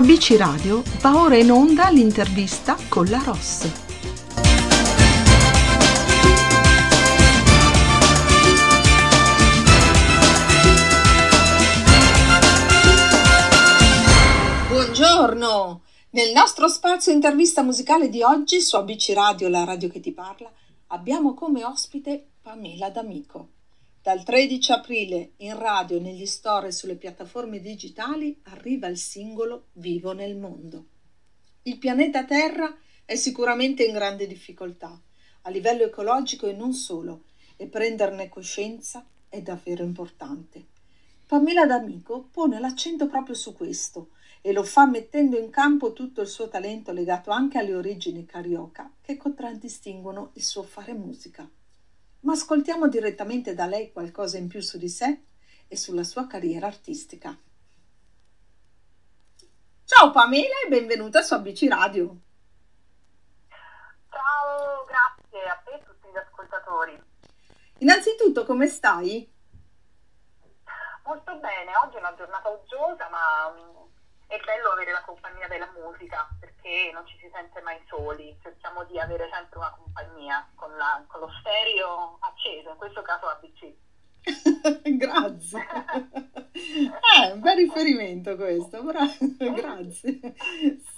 ABC 0.00 0.36
Radio 0.38 0.82
va 1.02 1.20
ora 1.20 1.36
in 1.36 1.52
onda 1.52 1.90
l'intervista 1.90 2.74
con 2.88 3.04
la 3.04 3.20
Ross. 3.22 3.68
Buongiorno! 14.70 15.82
Nel 16.12 16.32
nostro 16.32 16.66
spazio 16.68 17.12
intervista 17.12 17.62
musicale 17.62 18.08
di 18.08 18.22
oggi 18.22 18.62
su 18.62 18.76
ABC 18.76 19.12
Radio, 19.14 19.50
la 19.50 19.64
radio 19.64 19.90
che 19.90 20.00
ti 20.00 20.12
parla, 20.12 20.50
abbiamo 20.86 21.34
come 21.34 21.62
ospite 21.62 22.28
Pamela 22.40 22.88
D'Amico. 22.88 23.59
Dal 24.02 24.22
13 24.22 24.72
aprile 24.72 25.32
in 25.38 25.58
radio, 25.58 26.00
negli 26.00 26.24
store 26.24 26.68
e 26.68 26.72
sulle 26.72 26.96
piattaforme 26.96 27.60
digitali 27.60 28.40
arriva 28.44 28.86
il 28.86 28.96
singolo 28.96 29.66
Vivo 29.72 30.12
nel 30.12 30.38
mondo. 30.38 30.86
Il 31.64 31.76
pianeta 31.76 32.24
Terra 32.24 32.74
è 33.04 33.14
sicuramente 33.16 33.84
in 33.84 33.92
grande 33.92 34.26
difficoltà, 34.26 34.98
a 35.42 35.50
livello 35.50 35.82
ecologico 35.82 36.46
e 36.46 36.54
non 36.54 36.72
solo, 36.72 37.24
e 37.58 37.66
prenderne 37.66 38.30
coscienza 38.30 39.06
è 39.28 39.42
davvero 39.42 39.84
importante. 39.84 40.64
Pamela 41.26 41.66
D'Amico 41.66 42.26
pone 42.32 42.58
l'accento 42.58 43.06
proprio 43.06 43.34
su 43.34 43.52
questo 43.52 44.12
e 44.40 44.52
lo 44.52 44.62
fa 44.64 44.86
mettendo 44.86 45.36
in 45.36 45.50
campo 45.50 45.92
tutto 45.92 46.22
il 46.22 46.28
suo 46.28 46.48
talento 46.48 46.90
legato 46.92 47.32
anche 47.32 47.58
alle 47.58 47.74
origini 47.74 48.24
carioca 48.24 48.90
che 49.02 49.18
contraddistinguono 49.18 50.30
il 50.36 50.42
suo 50.42 50.62
fare 50.62 50.94
musica 50.94 51.46
ma 52.20 52.32
ascoltiamo 52.32 52.88
direttamente 52.88 53.54
da 53.54 53.66
lei 53.66 53.92
qualcosa 53.92 54.36
in 54.36 54.48
più 54.48 54.60
su 54.60 54.76
di 54.78 54.88
sé 54.88 55.22
e 55.68 55.76
sulla 55.76 56.04
sua 56.04 56.26
carriera 56.26 56.66
artistica. 56.66 57.36
Ciao 59.84 60.10
Pamela 60.10 60.54
e 60.64 60.68
benvenuta 60.68 61.22
su 61.22 61.34
ABC 61.34 61.66
Radio. 61.68 62.16
Ciao, 64.10 64.84
grazie 64.84 65.48
a 65.48 65.56
te 65.64 65.70
e 65.70 65.74
a 65.74 65.82
tutti 65.84 66.08
gli 66.12 66.16
ascoltatori. 66.16 67.02
Innanzitutto 67.78 68.44
come 68.44 68.66
stai? 68.66 69.28
Molto 71.04 71.36
bene, 71.38 71.72
oggi 71.84 71.96
è 71.96 71.98
una 71.98 72.14
giornata 72.14 72.48
uggiosa 72.50 73.08
ma 73.08 73.52
mm, 73.52 73.76
è 74.30 74.38
bello 74.46 74.70
avere 74.70 74.92
la 74.92 75.02
compagnia 75.02 75.48
della 75.48 75.68
musica 75.74 76.28
perché 76.38 76.90
non 76.94 77.04
ci 77.06 77.18
si 77.18 77.28
sente 77.34 77.60
mai 77.62 77.82
soli, 77.88 78.38
cerchiamo 78.40 78.84
di 78.84 78.98
avere 78.98 79.28
sempre 79.32 79.58
una 79.58 79.74
compagnia 79.76 80.48
con, 80.54 80.70
la, 80.76 81.02
con 81.08 81.20
lo 81.20 81.28
stereo 81.40 82.16
acceso, 82.20 82.70
in 82.70 82.76
questo 82.76 83.02
caso 83.02 83.26
ABC. 83.26 83.74
Grazie. 84.96 85.66
Eh, 86.52 87.32
un 87.32 87.40
bel 87.40 87.56
riferimento 87.56 88.36
questo, 88.36 88.82
bravo, 88.82 89.12
grazie. 89.54 90.20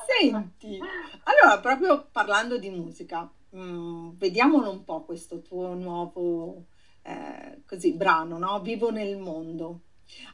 Senti, 0.06 0.80
allora 1.25 1.60
proprio 1.60 2.08
parlando 2.10 2.58
di 2.58 2.70
musica, 2.70 3.30
mh, 3.50 3.60
mm, 3.60 4.10
vediamolo 4.16 4.70
un 4.70 4.83
po' 4.83 5.05
questo 5.05 5.41
tuo 5.41 5.75
nuovo 5.75 6.64
eh, 7.03 7.62
così, 7.66 7.94
brano, 7.94 8.38
no? 8.38 8.60
Vivo 8.60 8.91
nel 8.91 9.19
mondo. 9.19 9.80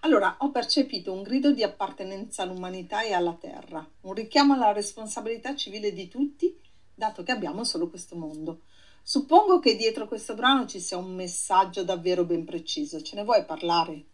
Allora, 0.01 0.37
ho 0.41 0.51
percepito 0.51 1.13
un 1.13 1.23
grido 1.23 1.53
di 1.53 1.63
appartenenza 1.63 2.43
all'umanità 2.43 3.03
e 3.03 3.13
alla 3.13 3.35
terra, 3.35 3.87
un 4.03 4.15
richiamo 4.15 4.55
alla 4.55 4.73
responsabilità 4.73 5.55
civile 5.55 5.93
di 5.93 6.09
tutti, 6.09 6.61
dato 6.95 7.23
che 7.23 7.33
abbiamo 7.33 7.65
solo 7.65 7.89
questo 7.89 8.17
mondo. 8.17 8.63
Suppongo 9.03 9.59
che 9.59 9.77
dietro 9.77 10.07
questo 10.07 10.35
brano 10.35 10.67
ci 10.67 10.81
sia 10.81 10.99
un 10.99 11.15
messaggio 11.15 11.83
davvero 11.83 12.25
ben 12.25 12.45
preciso. 12.45 13.01
Ce 13.01 13.17
ne 13.17 13.25
vuoi 13.25 13.45
parlare? 13.45 14.05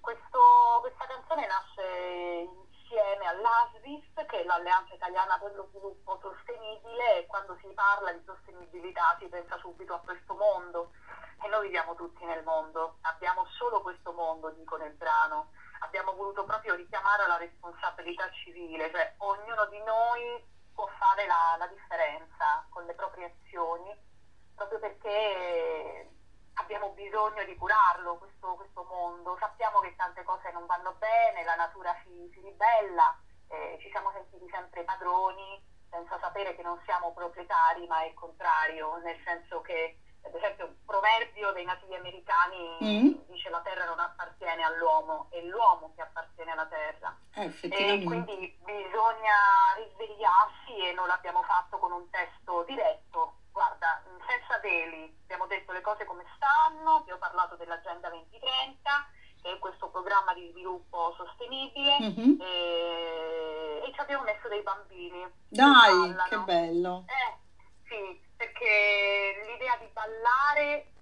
Questo, 0.00 0.38
questa 0.82 1.06
canzone 1.06 1.46
nasce 1.46 2.46
insieme 2.76 3.26
all'ASVIS, 3.26 4.12
che 4.28 4.42
è 4.42 4.44
l'Alleanza 4.44 4.94
Italiana 4.94 5.38
per 5.38 5.54
lo 5.56 5.66
Sviluppo 5.70 6.18
Sostenibile, 6.20 7.22
e 7.22 7.26
quando 7.26 7.56
si 7.62 7.68
parla 7.72 8.12
di 8.12 8.20
sostenibilità 8.26 9.16
si 9.18 9.26
pensa 9.26 9.56
subito 9.58 9.94
a 9.94 10.00
questo 10.00 10.34
mondo 10.34 10.90
e 11.46 11.48
noi 11.48 11.62
viviamo 11.62 11.94
tutti 11.94 12.24
nel 12.24 12.42
mondo, 12.42 12.98
abbiamo 13.02 13.46
solo 13.56 13.80
questo 13.80 14.12
mondo, 14.12 14.50
dico 14.50 14.76
nel 14.76 14.94
brano, 14.94 15.52
abbiamo 15.80 16.12
voluto 16.12 16.44
proprio 16.44 16.74
richiamare 16.74 17.26
la 17.28 17.36
responsabilità 17.36 18.28
civile, 18.32 18.90
cioè 18.90 19.14
ognuno 19.18 19.66
di 19.66 19.80
noi 19.84 20.44
può 20.74 20.88
fare 20.98 21.24
la, 21.26 21.54
la 21.58 21.66
differenza 21.68 22.66
con 22.70 22.84
le 22.84 22.94
proprie 22.94 23.32
azioni, 23.32 23.94
proprio 24.56 24.80
perché 24.80 26.10
abbiamo 26.54 26.90
bisogno 26.90 27.44
di 27.44 27.54
curarlo 27.54 28.18
questo, 28.18 28.54
questo, 28.54 28.82
mondo, 28.82 29.36
sappiamo 29.38 29.78
che 29.78 29.94
tante 29.94 30.24
cose 30.24 30.50
non 30.50 30.66
vanno 30.66 30.96
bene, 30.98 31.44
la 31.44 31.54
natura 31.54 31.94
si, 32.02 32.28
si 32.34 32.40
ribella, 32.40 33.16
eh, 33.48 33.78
ci 33.80 33.88
siamo 33.90 34.10
sentiti 34.10 34.48
sempre 34.50 34.82
padroni 34.82 35.62
senza 35.90 36.18
sapere 36.18 36.56
che 36.56 36.62
non 36.62 36.80
siamo 36.84 37.12
proprietari, 37.14 37.86
ma 37.86 38.02
è 38.02 38.06
il 38.06 38.14
contrario, 38.14 38.96
nel 38.96 39.18
senso 39.24 39.60
che 39.60 40.00
ad 40.26 40.34
esempio 40.34 40.66
un 40.66 40.74
proverbio 40.84 41.52
dei 41.52 41.64
nativi 41.64 41.94
americani 41.94 42.78
mm. 42.82 43.12
dice 43.28 43.48
la 43.50 43.60
terra 43.60 43.84
non 43.84 43.98
appartiene 44.00 44.62
all'uomo, 44.64 45.28
è 45.30 45.40
l'uomo 45.42 45.92
che 45.94 46.02
appartiene 46.02 46.52
alla 46.52 46.66
terra. 46.66 47.16
Eh, 47.34 47.52
e 47.62 48.02
quindi 48.04 48.58
bisogna 48.64 49.36
risvegliarsi 49.76 50.76
e 50.88 50.92
noi 50.94 51.06
l'abbiamo 51.06 51.42
fatto 51.42 51.78
con 51.78 51.92
un 51.92 52.08
testo 52.10 52.64
diretto, 52.64 53.34
guarda, 53.52 54.02
senza 54.26 54.58
veli, 54.58 55.16
abbiamo 55.22 55.46
detto 55.46 55.72
le 55.72 55.80
cose 55.80 56.04
come 56.04 56.24
stanno, 56.36 57.02
vi 57.04 57.12
ho 57.12 57.18
parlato 57.18 57.56
dell'Agenda 57.56 58.08
2030 58.08 59.10
che 59.42 59.52
è 59.52 59.58
questo 59.58 59.90
programma 59.90 60.34
di 60.34 60.48
sviluppo 60.50 61.14
sostenibile 61.16 61.98
mm-hmm. 62.00 62.40
e, 62.40 63.82
e, 63.86 63.92
ci 63.92 64.00
abbiamo 64.00 64.24
messo 64.24 64.48
dei 64.48 64.62
bambini. 64.62 65.24
Dai, 65.46 66.16
che 66.28 66.38
bello! 66.38 67.04
Eh, 67.06 67.36
sì, 67.86 68.25
perché 68.36 69.42
l'idea 69.46 69.76
di 69.78 69.86
ballare 69.92 70.92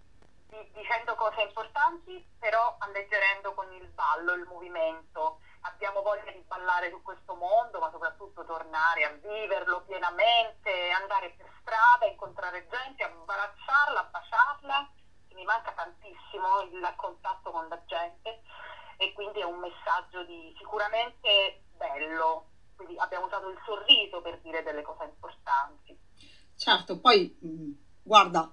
di, 0.49 0.71
dicendo 0.73 1.15
cose 1.17 1.43
importanti, 1.43 2.25
però 2.39 2.77
alleggerendo 2.79 3.55
con 3.55 3.73
il 3.73 3.87
ballo, 3.89 4.33
il 4.35 4.47
movimento. 4.47 5.41
Abbiamo 5.63 6.03
voglia 6.03 6.31
di 6.31 6.45
ballare 6.47 6.91
su 6.91 7.03
questo 7.03 7.35
mondo, 7.35 7.79
ma 7.81 7.91
soprattutto 7.91 8.45
tornare 8.45 9.05
a 9.05 9.11
viverlo 9.11 9.83
pienamente, 9.83 10.91
andare 10.91 11.31
per 11.37 11.51
strada, 11.61 12.07
incontrare 12.07 12.69
gente, 12.69 13.03
abbracciarla, 13.03 14.03
baciarla. 14.11 14.91
Mi 15.35 15.45
manca 15.45 15.73
tantissimo 15.73 16.61
il 16.71 16.93
contatto 16.97 17.51
con 17.51 17.67
la 17.69 17.83
gente 17.87 18.43
e 18.99 19.13
quindi 19.15 19.41
è 19.41 19.45
un 19.45 19.59
messaggio 19.59 20.23
di 20.25 20.55
sicuramente 20.59 21.65
bello. 21.73 22.51
Quindi 22.77 22.97
abbiamo 22.99 23.27
usato 23.27 23.49
il 23.49 23.61
sorriso 23.65 24.21
per 24.21 24.39
dire 24.41 24.63
delle 24.63 24.83
cose 24.83 25.05
importanti. 25.05 25.99
Certo, 26.57 26.99
poi 26.99 27.35
mm, 27.45 27.73
guarda, 28.03 28.51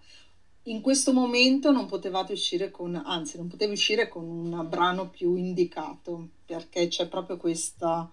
in 0.66 0.82
questo 0.82 1.14
momento 1.14 1.72
non 1.72 1.88
potevate 1.88 2.34
uscire 2.34 2.70
con, 2.70 2.96
anzi, 2.96 3.38
non 3.38 3.48
potevi 3.48 3.74
uscire 3.74 4.08
con 4.08 4.24
un 4.24 4.68
brano 4.70 5.10
più 5.10 5.36
indicato, 5.36 6.30
perché 6.46 6.88
c'è 6.88 7.08
proprio 7.08 7.38
questa 7.38 8.10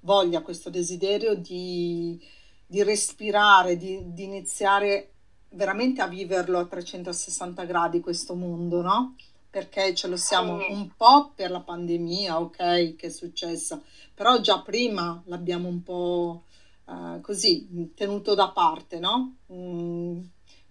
voglia, 0.00 0.42
questo 0.42 0.70
desiderio 0.70 1.34
di, 1.34 2.18
di 2.66 2.82
respirare, 2.82 3.76
di, 3.76 4.12
di 4.12 4.24
iniziare 4.24 5.12
veramente 5.50 6.00
a 6.00 6.06
viverlo 6.06 6.58
a 6.58 6.66
360 6.66 7.64
gradi 7.64 8.00
questo 8.00 8.34
mondo, 8.34 8.80
no? 8.80 9.16
Perché 9.50 9.94
ce 9.94 10.06
lo 10.06 10.16
siamo 10.16 10.64
un 10.68 10.90
po' 10.96 11.32
per 11.34 11.50
la 11.50 11.60
pandemia, 11.60 12.40
ok, 12.40 12.94
che 12.94 13.06
è 13.06 13.10
successa, 13.10 13.82
però 14.14 14.40
già 14.40 14.60
prima 14.62 15.20
l'abbiamo 15.26 15.66
un 15.66 15.82
po' 15.82 16.44
uh, 16.90 17.20
così 17.20 17.92
tenuto 17.94 18.34
da 18.34 18.50
parte, 18.50 18.98
no? 18.98 19.36
Mm, 19.52 20.20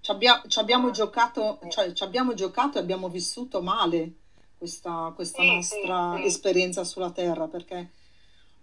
ci, 0.02 0.12
abbia, 0.12 0.42
ci, 0.48 0.60
abbiamo 0.60 0.92
giocato, 0.92 1.60
cioè, 1.70 1.94
ci 1.94 2.04
abbiamo 2.04 2.34
giocato 2.34 2.78
e 2.78 2.82
abbiamo 2.82 3.10
vissuto 3.10 3.62
male 3.62 4.14
questa, 4.58 5.12
questa 5.16 5.42
sì, 5.42 5.54
nostra 5.54 6.14
sì, 6.16 6.22
sì. 6.22 6.28
esperienza 6.28 6.84
sulla 6.84 7.12
Terra 7.12 7.48
perché 7.48 7.92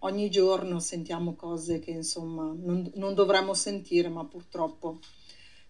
ogni 0.01 0.31
giorno 0.31 0.79
sentiamo 0.79 1.35
cose 1.35 1.79
che 1.79 1.93
insomma 1.93 2.43
non, 2.55 2.91
non 2.95 3.15
dovremmo 3.15 3.55
sentire, 3.55 4.09
ma 4.09 4.25
purtroppo 4.25 4.99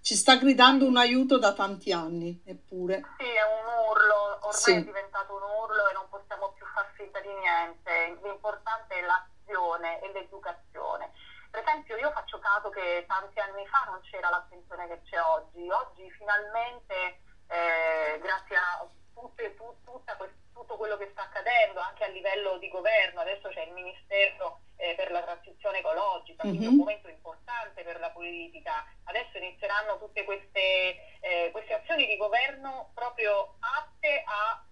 ci 0.06 0.15
sta 0.15 0.37
gridando 0.37 0.87
un 0.87 0.97
aiuto 0.97 1.37
da 1.37 1.53
tanti 1.53 1.91
anni, 1.91 2.41
eppure. 2.44 3.03
Sì, 3.19 3.25
è 3.25 3.43
un 3.43 3.67
urlo, 3.91 4.38
ormai 4.47 4.81
è 4.81 4.85
diventato 4.85 5.35
un 5.35 5.43
urlo 5.43 5.88
e 5.88 5.93
non 5.94 6.06
possiamo 6.09 6.53
più 6.55 6.65
far 6.73 6.87
finta 6.94 7.19
di 7.19 7.27
niente. 7.27 8.21
L'importante 8.23 8.94
è 8.94 9.03
l'azione 9.03 10.00
e 10.03 10.12
l'educazione. 10.12 11.11
Per 11.56 11.64
esempio 11.64 11.97
io 11.97 12.11
faccio 12.11 12.38
caso 12.38 12.69
che 12.69 13.06
tanti 13.08 13.41
anni 13.41 13.67
fa 13.67 13.88
non 13.88 13.99
c'era 14.03 14.29
l'attenzione 14.29 14.87
che 14.88 15.00
c'è 15.08 15.19
oggi, 15.19 15.67
oggi 15.70 16.11
finalmente 16.11 17.23
eh, 17.49 18.20
grazie 18.20 18.56
a 18.56 18.87
tutte, 19.14 19.55
tu, 19.56 19.64
tutta, 19.82 20.19
tutto 20.53 20.76
quello 20.76 20.99
che 20.99 21.08
sta 21.12 21.23
accadendo 21.23 21.81
anche 21.81 22.05
a 22.05 22.08
livello 22.08 22.58
di 22.58 22.69
governo, 22.69 23.20
adesso 23.20 23.49
c'è 23.49 23.62
il 23.62 23.73
Ministero 23.73 24.61
eh, 24.76 24.93
per 24.97 25.11
la 25.11 25.23
transizione 25.23 25.79
ecologica, 25.79 26.43
quindi 26.43 26.58
mm-hmm. 26.58 26.73
un 26.73 26.76
momento 26.76 27.08
importante 27.08 27.82
per 27.82 28.00
la 28.00 28.11
politica, 28.11 28.85
adesso 29.05 29.38
inizieranno 29.38 29.97
tutte 29.97 30.25
queste, 30.25 31.17
eh, 31.20 31.49
queste 31.52 31.73
azioni 31.73 32.05
di 32.05 32.19
governo 32.19 32.91
proprio 32.93 33.56
atte 33.61 34.25
a 34.26 34.62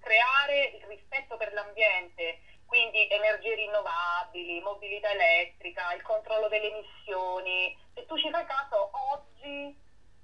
creare 0.00 0.76
il 0.76 0.84
rispetto 0.86 1.36
per 1.36 1.52
l'ambiente, 1.52 2.15
quindi 2.15 2.15
energie 3.16 3.54
rinnovabili, 3.54 4.60
mobilità 4.60 5.10
elettrica, 5.10 5.92
il 5.94 6.02
controllo 6.02 6.48
delle 6.48 6.68
emissioni. 6.70 7.76
Se 7.94 8.06
tu 8.06 8.16
ci 8.18 8.30
fai 8.30 8.44
caso, 8.46 8.90
oggi, 9.12 9.76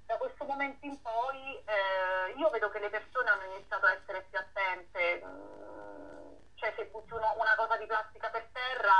da 0.05 0.17
questo 0.17 0.43
momento 0.45 0.85
in 0.85 1.01
poi, 1.01 1.55
eh, 1.65 2.33
io 2.37 2.49
vedo 2.49 2.69
che 2.69 2.79
le 2.79 2.89
persone 2.89 3.29
hanno 3.29 3.53
iniziato 3.55 3.85
a 3.85 3.93
essere 3.93 4.23
più 4.29 4.37
attente. 4.39 5.21
Mm, 5.25 6.35
cioè, 6.55 6.73
se 6.75 6.85
butti 6.85 7.13
una, 7.13 7.31
una 7.33 7.55
cosa 7.55 7.77
di 7.77 7.85
plastica 7.85 8.29
per 8.29 8.47
terra, 8.51 8.93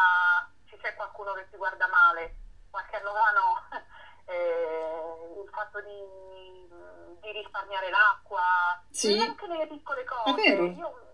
ci 0.68 0.78
c'è 0.78 0.94
qualcuno 0.96 1.34
che 1.34 1.50
ti 1.50 1.58
guarda 1.58 1.88
male. 1.88 2.36
Qualche 2.70 2.96
anno 2.98 3.14
fa 3.14 3.32
no. 3.32 3.82
Eh, 4.26 5.42
il 5.44 5.50
fatto 5.52 5.82
di, 5.82 6.70
di 7.20 7.32
risparmiare 7.34 7.90
l'acqua, 7.90 8.42
Sì, 8.90 9.20
anche 9.20 9.46
nelle 9.48 9.68
piccole 9.68 10.00
è 10.00 10.06
cose. 10.06 10.32
vero. 10.34 10.64
Io 10.68 11.13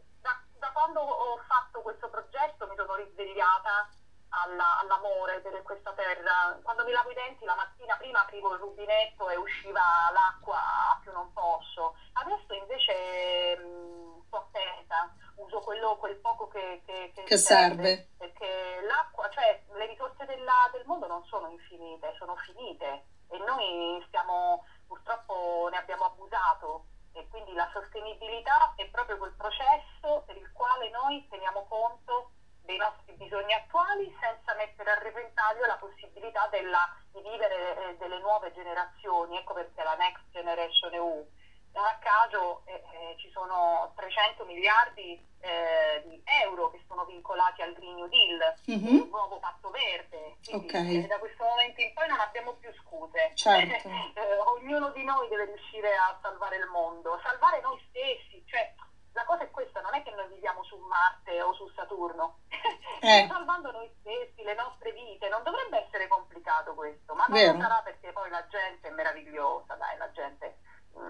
da, 0.60 0.70
quando 0.72 1.00
ho 1.02 1.38
fatto 1.48 1.82
questo 1.82 2.10
progetto 2.10 2.68
mi 2.68 2.76
sono 2.76 2.96
risvegliata 2.96 3.88
alla- 4.32 4.78
all'amore 4.80 5.40
per 5.42 5.62
questa 5.64 5.92
terra. 5.94 6.56
Quando 6.62 6.84
mi 6.84 6.92
lavo 6.92 7.10
i 7.10 7.14
denti 7.16 7.46
la 7.46 7.56
mattina 7.56 7.96
prima 7.98 8.22
aprivo 8.22 8.54
il 8.54 8.60
rubinetto 8.60 9.28
e 9.30 9.36
usciva 9.36 9.82
l'acqua 10.12 10.58
a 10.92 10.98
più 11.02 11.12
non 11.12 11.32
posso. 11.34 11.96
Adesso 12.14 12.54
invece 12.54 13.58
mh, 13.58 14.26
sto 14.28 14.38
attenta, 14.38 15.10
uso 15.36 15.60
quello, 15.62 15.96
quel 15.96 16.18
poco 16.18 16.48
che, 16.48 16.82
che- 16.86 17.12
che 17.14 17.24
Che 17.24 17.38
serve. 17.38 18.10
perché 18.18 18.82
l'acqua, 18.84 19.28
cioè 19.30 19.60
le 19.74 19.86
risorse 19.88 20.26
della- 20.26 20.70
del 20.72 20.86
mondo 20.86 21.08
non 21.08 21.24
sono 21.26 21.48
infinite, 21.48 22.14
sono 22.20 22.36
finite 22.36 23.06
e 23.30 23.38
noi 23.40 24.04
stiamo, 24.08 24.64
purtroppo 24.86 25.68
ne 25.72 25.78
abbiamo 25.78 26.06
abusato 26.06 26.84
e 27.14 27.28
quindi 27.30 27.54
la 27.54 27.70
sostenibilità 27.74 28.74
è 28.76 28.86
proprio 28.88 29.18
quel 29.18 29.34
processo 29.34 30.24
per 30.26 30.36
il 30.38 30.52
quale 30.52 30.90
noi 30.90 31.26
teniamo 31.30 31.66
conto 31.68 32.32
dei 32.64 32.78
nostri 32.78 33.14
bisogni 33.14 33.54
attuali 33.54 34.14
senza 34.20 34.54
mettere 34.54 34.92
a 34.92 35.00
repentaglio 35.00 35.66
la 35.66 35.78
possibilità 35.78 36.48
della- 36.48 36.88
di 37.12 37.22
vivere 37.22 37.76
eh, 37.76 37.96
delle 37.98 38.20
nuove 38.20 38.52
generazioni, 38.54 39.38
ecco 39.38 39.54
perché 39.54 39.82
la 39.84 39.96
Next 39.96 40.24
Generation 40.30 40.94
EU. 40.94 41.28
Non 41.74 41.86
a 41.86 41.98
caso 42.00 42.64
eh, 42.66 42.74
eh, 42.74 43.16
ci 43.18 43.30
sono 43.32 43.94
300 43.96 44.44
miliardi 44.46 45.14
eh, 45.42 46.02
di 46.06 46.22
euro 46.44 46.70
che 46.72 46.84
sono 46.88 47.06
vincolati 47.06 47.62
al 47.62 47.74
Green 47.74 47.96
New 47.96 48.08
Deal, 48.08 48.56
Mhm, 48.66 49.00
un 49.04 49.10
nuovo 49.10 49.40
patto 49.40 49.70
verde. 49.70 50.38
Quindi 50.44 50.68
Ok. 50.68 50.74
eh, 50.74 51.08
da 51.08 51.20
questo 51.20 51.44
momento 51.44 51.80
in 51.82 51.94
poi 51.94 52.08
non 52.10 52.20
abbiamo 52.20 52.54
più 52.54 52.72
scuse. 52.84 53.32
Certo. 53.36 53.88
Eh, 54.20 54.38
ognuno 54.38 54.90
di 54.92 55.04
noi 55.06 55.28
deve 55.30 55.46
riuscire 55.46 55.96
a 55.96 56.18
salvare 56.22 56.58
il 56.58 56.66
mondo, 56.68 57.20
salvare 57.24 57.62
noi 57.62 57.80
stessi. 57.90 58.44
Cioè, 58.46 58.74
la 59.14 59.24
cosa 59.24 59.44
è 59.44 59.50
questa, 59.52 59.80
non 59.82 59.94
è 59.96 60.04
che 60.04 60.12
noi 60.12 60.28
viviamo 60.28 60.64
su 60.64 60.76
Marte 60.78 61.42
o 61.42 61.54
su 61.54 61.68
Saturno. 61.76 62.40
Eh. 63.02 63.08
Stiamo 63.24 63.32
salvando 63.34 63.72
noi 63.72 63.90
stessi, 64.02 64.44
le 64.44 64.56
nostre 64.56 64.92
vite. 64.92 65.30
Non 65.30 65.42
dovrebbe 65.44 65.86
essere 65.86 66.10
complicato 66.10 66.74
questo, 66.74 67.14
ma 67.16 67.26
non 67.30 67.38
Vero. 67.38 67.58
sarà 67.62 67.82
perché 67.82 68.12
poi 68.12 68.30
la 68.30 68.46
gente 68.48 68.90
è 68.90 68.92
meravigliosa, 68.92 69.76
dai, 69.76 69.96
la 69.98 70.12
gente 70.12 70.58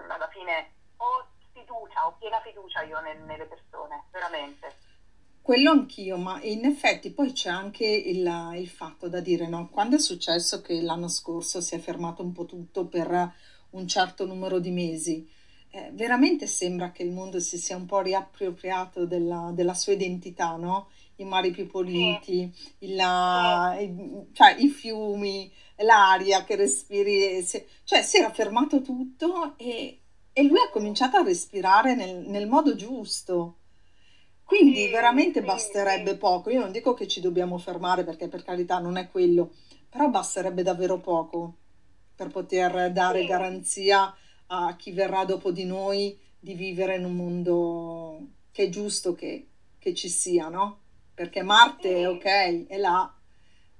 alla 0.08 0.28
fine 0.32 0.72
ho 0.96 1.26
fiducia, 1.52 2.06
ho 2.06 2.16
piena 2.18 2.40
fiducia 2.40 2.82
io 2.82 3.00
nel- 3.00 3.22
nelle 3.22 3.46
persone, 3.46 4.04
veramente. 4.12 4.88
Quello 5.42 5.70
anch'io, 5.70 6.16
ma 6.16 6.40
in 6.42 6.64
effetti 6.64 7.10
poi 7.10 7.32
c'è 7.32 7.48
anche 7.48 7.86
il, 7.86 8.52
il 8.56 8.68
fatto 8.68 9.08
da 9.08 9.20
dire, 9.20 9.48
no? 9.48 9.68
Quando 9.68 9.96
è 9.96 9.98
successo 9.98 10.60
che 10.60 10.80
l'anno 10.80 11.08
scorso 11.08 11.60
si 11.60 11.74
è 11.74 11.78
fermato 11.78 12.22
un 12.22 12.32
po' 12.32 12.44
tutto 12.44 12.86
per 12.86 13.32
un 13.70 13.88
certo 13.88 14.26
numero 14.26 14.58
di 14.60 14.70
mesi, 14.70 15.28
eh, 15.70 15.90
veramente 15.92 16.46
sembra 16.46 16.90
che 16.90 17.02
il 17.04 17.10
mondo 17.12 17.40
si 17.40 17.56
sia 17.56 17.76
un 17.76 17.86
po' 17.86 18.00
riappropriato 18.00 19.06
della, 19.06 19.50
della 19.54 19.74
sua 19.74 19.92
identità, 19.94 20.56
no? 20.56 20.90
I 21.16 21.24
mari 21.24 21.50
più 21.50 21.66
puliti, 21.66 22.52
il- 22.80 22.94
la- 22.94 23.76
i, 23.78 24.28
cioè, 24.32 24.56
i 24.58 24.68
fiumi, 24.68 25.50
l'aria 25.82 26.44
che 26.44 26.56
respiri, 26.56 27.42
se- 27.42 27.66
cioè 27.84 28.02
si 28.02 28.18
era 28.18 28.30
fermato 28.30 28.80
tutto 28.82 29.54
e, 29.58 30.00
e 30.32 30.42
lui 30.42 30.58
ha 30.58 30.70
cominciato 30.70 31.16
a 31.16 31.22
respirare 31.22 31.94
nel, 31.94 32.16
nel 32.28 32.46
modo 32.48 32.74
giusto. 32.74 33.56
Quindi 34.44 34.88
Sì, 34.88 34.88
veramente 34.88 35.42
sì, 35.42 35.44
basterebbe 35.44 36.16
sì. 36.16 36.16
poco. 36.16 36.50
Io 36.50 36.60
non 36.60 36.72
dico 36.72 36.94
che 36.94 37.06
ci 37.06 37.20
dobbiamo 37.20 37.56
fermare 37.58 38.04
perché 38.04 38.28
per 38.28 38.42
carità 38.42 38.78
non 38.78 38.96
è 38.96 39.08
quello, 39.10 39.52
però 39.88 40.08
basterebbe 40.08 40.62
davvero 40.62 40.98
poco 40.98 41.56
per 42.14 42.28
poter 42.28 42.90
dare 42.92 43.24
garanzia 43.24 44.14
a 44.46 44.74
chi 44.76 44.92
verrà 44.92 45.24
dopo 45.24 45.52
di 45.52 45.64
noi 45.64 46.18
di 46.38 46.54
vivere 46.54 46.96
in 46.96 47.04
un 47.04 47.14
mondo 47.16 48.28
che 48.50 48.64
è 48.64 48.68
giusto 48.68 49.14
che, 49.14 49.48
che 49.78 49.94
ci 49.94 50.08
sia, 50.08 50.48
no? 50.48 50.80
Perché 51.14 51.42
Marte, 51.42 52.06
ok, 52.06 52.66
è 52.66 52.76
là, 52.76 53.12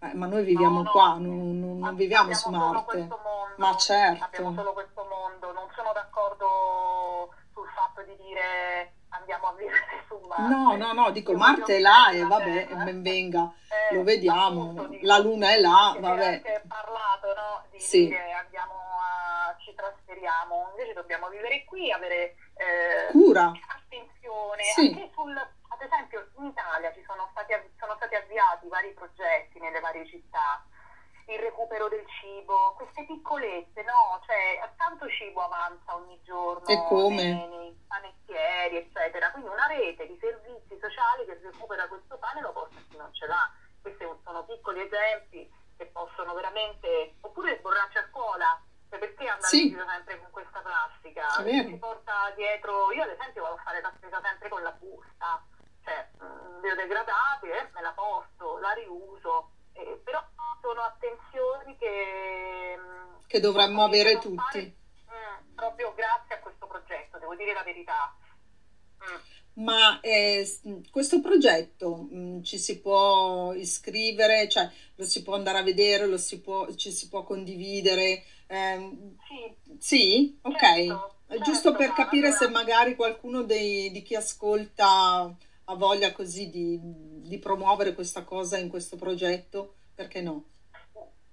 eh, 0.02 0.14
ma 0.14 0.26
noi 0.26 0.44
viviamo 0.44 0.76
No, 0.78 0.82
no, 0.82 0.90
qua, 0.90 1.08
non, 1.18 1.58
non- 1.60 1.78
non 1.78 1.94
viviamo 1.94 2.32
su 2.34 2.48
Marte. 2.50 3.08
Ma 3.56 3.76
certo. 3.76 4.24
abbiamo 4.24 4.54
solo 4.54 4.72
questo 4.72 5.04
mondo, 5.04 5.52
non 5.52 5.68
sono 5.74 5.92
d'accordo 5.92 7.34
sul 7.52 7.68
fatto 7.74 8.02
di 8.02 8.16
dire 8.22 8.92
andiamo 9.10 9.48
a 9.48 9.52
vivere 9.52 10.04
su 10.08 10.18
Marte. 10.26 10.42
No, 10.54 10.76
no, 10.76 10.92
no, 10.92 11.10
dico 11.10 11.34
Marte 11.34 11.76
è 11.76 11.80
là 11.80 12.10
e 12.10 12.24
vabbè, 12.24 12.68
ben 12.84 13.02
venga, 13.02 13.52
Eh, 13.90 13.94
lo 13.94 14.02
vediamo, 14.02 14.62
appunto, 14.62 14.86
dico, 14.86 15.06
la 15.06 15.18
Luna 15.18 15.50
è 15.50 15.58
là, 15.58 15.92
è 15.94 16.00
vabbè. 16.00 16.24
anche 16.34 16.62
parlato, 16.66 17.26
no, 17.34 17.64
di 17.70 17.78
Sì. 17.80 18.06
dire 18.06 18.32
andiamo 18.32 18.72
a, 18.72 19.54
ci 19.58 19.74
trasferiamo, 19.74 20.68
invece 20.70 20.94
dobbiamo 20.94 21.28
vivere 21.28 21.64
qui, 21.64 21.90
avere 21.92 22.36
eh, 22.54 23.10
Cura, 23.10 23.52
attenzione, 23.68 24.62
Sì. 24.62 24.86
anche 24.86 25.10
sul, 25.14 25.34
ad 25.80 25.86
esempio 25.90 26.28
in 26.36 26.44
Italia 26.46 26.92
ci 26.92 27.02
sono 27.06 27.26
stati, 27.32 27.54
sono 27.78 27.94
stati 27.96 28.14
avviati 28.14 28.68
vari 28.68 28.92
progetti 28.92 29.58
nelle 29.58 29.80
varie 29.80 30.06
città, 30.06 30.62
il 31.26 31.38
recupero 31.38 31.88
del 31.88 32.04
cibo, 32.20 32.74
queste 32.76 33.04
piccolezze, 33.06 33.82
no? 33.82 34.20
Cioè, 34.26 34.60
tanto 34.76 35.08
cibo 35.08 35.42
avanza 35.42 35.94
ogni 35.94 36.20
giorno 36.22 36.66
E 36.66 36.76
come? 36.88 37.22
nei, 37.22 37.48
nei 37.48 37.84
panettieri, 37.86 38.76
eccetera. 38.76 39.30
Quindi 39.30 39.48
una 39.48 39.66
rete 39.66 40.06
di 40.06 40.18
servizi 40.20 40.76
sociali 40.80 41.24
che 41.24 41.38
recupera 41.40 41.86
questo 41.88 42.18
pane 42.18 42.40
lo 42.40 42.52
porta 42.52 42.76
a 42.78 42.82
chi 42.88 42.96
non 42.96 43.14
ce 43.14 43.26
l'ha. 43.26 43.50
Questi 43.80 44.04
sono 44.24 44.44
piccoli 44.44 44.80
esempi 44.82 45.48
che 45.76 45.86
possono 45.86 46.34
veramente... 46.34 47.14
Oppure 47.20 47.52
il 47.52 47.60
borraccio 47.60 48.00
a 48.00 48.06
scuola, 48.10 48.60
cioè, 48.90 48.98
perché 48.98 49.28
andare 49.28 49.46
Sì. 49.46 49.62
in 49.62 49.68
giro 49.70 49.88
sempre 49.88 50.18
con 50.18 50.30
questa 50.30 50.60
plastica? 50.60 51.30
Si 51.44 51.76
porta 51.78 52.30
dietro... 52.34 52.90
Io 52.92 53.02
ad 53.04 53.10
esempio 53.10 53.42
vado 53.42 53.54
a 53.54 53.62
fare 53.62 53.80
la 53.80 53.92
spesa 53.96 54.20
sempre 54.20 54.48
con 54.48 54.62
la 54.62 54.72
busta, 54.72 55.40
cioè 55.84 56.06
mm, 56.22 56.60
biodegradabile, 56.60 57.70
me 57.74 57.80
la 57.80 57.92
porto, 57.92 58.58
la 58.58 58.70
riuso, 58.72 59.50
eh, 59.72 59.98
però 60.02 60.22
sono 60.60 60.80
attenzioni 60.82 61.76
che, 61.76 62.76
mm, 62.78 63.14
che 63.26 63.40
dovremmo 63.40 63.82
avere 63.82 64.18
a 64.18 64.20
fare, 64.34 64.62
tutti. 64.62 64.74
mm, 65.10 65.54
proprio 65.54 65.92
grazie 65.94 66.34
a 66.34 66.38
questo 66.38 66.66
progetto, 66.66 67.18
devo 67.18 67.34
dire 67.34 67.52
la 67.52 67.62
verità. 67.62 68.12
Mm. 69.02 69.16
Ma 69.54 69.98
eh, 70.00 70.44
s- 70.44 70.60
questo 70.90 71.20
progetto 71.20 72.06
mh, 72.08 72.42
ci 72.42 72.56
si 72.58 72.78
può 72.80 73.52
iscrivere, 73.54 74.48
cioè 74.48 74.68
lo 74.94 75.04
si 75.04 75.22
può 75.22 75.34
andare 75.34 75.58
a 75.58 75.62
vedere, 75.62 76.06
lo 76.06 76.16
si 76.18 76.40
può, 76.40 76.66
ci 76.74 76.90
si 76.92 77.08
può 77.08 77.22
condividere. 77.24 78.22
ehm, 78.46 79.16
Sì, 79.28 79.54
sì, 79.78 80.38
ok. 80.42 80.58
certo, 80.58 81.14
Giusto 81.40 81.70
certo, 81.72 81.76
per 81.76 81.92
capire 81.92 82.32
se 82.32 82.48
magari 82.48 82.94
qualcuno 82.94 83.42
dei- 83.42 83.90
di 83.90 84.02
chi 84.02 84.14
ascolta 84.16 85.32
ha 85.70 85.74
voglia 85.76 86.12
così 86.12 86.50
di, 86.50 86.78
di 87.22 87.38
promuovere 87.38 87.94
questa 87.94 88.24
cosa 88.24 88.58
in 88.58 88.68
questo 88.68 88.96
progetto, 88.96 89.76
perché 89.94 90.20
no? 90.20 90.44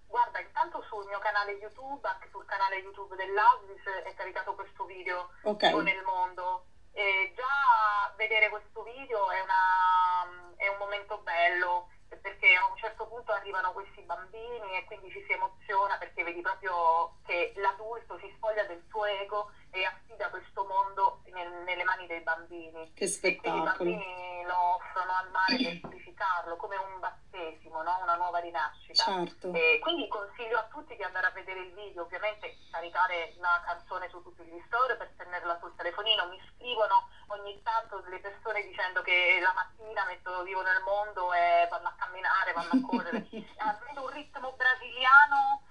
Guarda, 0.06 0.40
intanto 0.40 0.84
sul 0.90 1.06
mio 1.08 1.20
canale 1.20 1.54
YouTube, 1.54 2.08
anche 2.08 2.30
sul 2.30 2.46
canale 2.46 2.78
YouTube 2.78 3.16
dell'Asvis 3.16 3.84
è 4.06 4.14
caricato 4.14 4.54
questo 4.54 4.86
video 4.86 5.30
Ok, 5.44 5.68
Vivo 5.68 5.82
nel 5.82 6.04
mondo. 6.04 6.66
E 6.94 7.34
già 7.36 8.14
vedere 8.16 8.50
questo 8.50 8.82
video 8.84 9.30
è, 9.30 9.42
una- 9.42 10.54
è 10.56 10.68
un 10.68 10.78
momento 10.78 11.18
bello 11.20 11.90
perché 12.22 12.56
a 12.56 12.66
un 12.66 12.78
certo 12.78 13.06
punto 13.06 13.32
arrivano 13.32 13.74
questi 13.74 14.02
bambini 14.02 14.78
e 14.78 14.86
quindi 14.86 15.12
ci 15.12 15.24
si 15.28 15.34
emoziona 15.34 15.98
perché 15.98 16.24
vedi 16.24 16.42
proprio 16.42 17.18
che 17.26 17.54
l'adulto 17.58 18.18
si 18.20 18.32
spoglia 18.38 18.64
del 18.64 18.82
suo 18.90 19.06
ego 19.06 19.52
e 19.72 19.84
affida 19.86 20.30
questo 20.30 20.66
mondo 20.66 21.22
nel- 21.32 21.64
nelle 21.66 21.84
mani 21.84 22.08
dei 22.08 22.22
bambini. 22.22 22.94
che 22.94 23.04
E 23.06 23.06
quindi 23.06 23.06
i 23.06 23.08
spettacolo. 23.08 23.64
bambini 23.64 24.44
lo 24.46 24.58
offrono 24.76 25.14
al 25.14 25.30
mare 25.30 25.58
per 25.58 25.80
purificarlo 25.82 26.56
come 26.56 26.78
un 26.78 27.00
battesimo, 27.00 27.82
no? 27.84 28.00
una 28.02 28.16
nuova 28.16 28.40
rinascita. 28.40 29.04
Certo, 29.04 29.54
E 29.54 29.80
quindi 29.82 30.08
consiglio 30.08 30.58
a 30.58 30.64
tutti 30.64 30.96
di 30.96 31.04
andare 31.04 31.28
a 31.28 31.32
vedere 31.32 31.60
il 31.60 31.74
video, 31.74 32.04
ovviamente 32.04 32.58
caricare 32.72 33.34
una 33.38 33.62
canzone 33.66 34.10
su 34.10 34.22
tutti 34.24 34.44
gli 34.44 34.62
store 34.68 34.96
per 34.96 35.12
tenerla 35.18 35.58
sul 35.60 35.76
telefonino. 35.76 36.28
Mi 36.28 36.42
scrivono 36.56 37.10
ogni 37.28 37.62
tanto 37.62 38.00
delle 38.00 38.20
persone 38.20 38.64
dicendo 38.66 39.02
che 39.02 39.40
la 39.42 39.54
mattina 39.54 40.06
mettono 40.06 40.44
vivo 40.44 40.62
nel 40.62 40.82
mondo 40.84 41.32
e 41.34 41.68
vanno 41.70 41.90
a 41.90 41.96
camminare, 41.98 42.54
vanno 42.54 42.72
a 42.72 42.82
correre. 42.88 43.28
Avendo 43.58 44.04
un 44.04 44.10
ritmo 44.12 44.54
brasiliano 44.54 45.62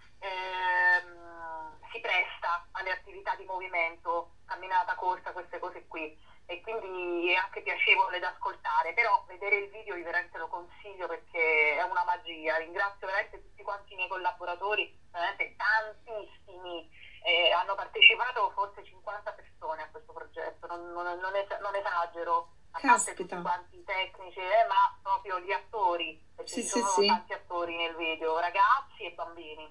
si 1.97 2.01
presta 2.01 2.69
alle 2.73 2.93
attività 2.93 3.35
di 3.37 3.45
movimento, 3.45 4.37
camminata, 4.45 4.95
corsa, 4.95 5.33
queste 5.33 5.59
cose 5.59 5.87
qui. 5.87 6.25
e 6.49 6.61
quindi 6.61 7.33
è 7.33 7.35
anche 7.35 7.61
piacevole 7.63 8.21
da 8.21 8.29
ascoltare, 8.29 8.93
però 8.93 9.25
vedere 9.27 9.57
il 9.57 9.71
video 9.71 9.97
io 9.97 10.05
veramente 10.05 10.39
lo 10.39 10.47
consiglio 10.47 11.09
perché 11.09 11.77
è 11.77 11.83
una 11.83 12.05
magia. 12.05 12.57
Ringrazio 12.59 13.07
veramente 13.07 13.43
tutti 13.43 13.65
quanti 13.65 13.95
i 13.95 13.97
miei 13.97 14.09
collaboratori, 14.09 14.97
veramente 15.11 15.57
tantissimi, 15.57 16.89
eh, 17.25 17.51
hanno 17.51 17.75
partecipato 17.75 18.53
forse 18.55 18.85
50 18.85 19.33
persone 19.33 19.83
a 19.83 19.89
questo 19.91 20.13
progetto, 20.13 20.69
non, 20.69 20.93
non, 20.93 21.19
non, 21.19 21.35
es- 21.35 21.59
non 21.61 21.75
esagero, 21.75 22.53
a 22.71 22.81
parte 22.81 23.15
tutti 23.15 23.41
quanti 23.41 23.79
i 23.79 23.85
tecnici, 23.85 24.39
eh, 24.39 24.67
ma 24.69 24.97
proprio 25.03 25.41
gli 25.41 25.51
attori, 25.51 26.23
perché 26.33 26.53
sì, 26.53 26.63
ci 26.63 26.69
sono 26.69 26.87
sì, 26.87 27.07
tanti 27.07 27.33
attori 27.33 27.75
nel 27.75 27.97
video, 27.97 28.39
ragazzi 28.39 29.03
e 29.03 29.11
bambini. 29.15 29.69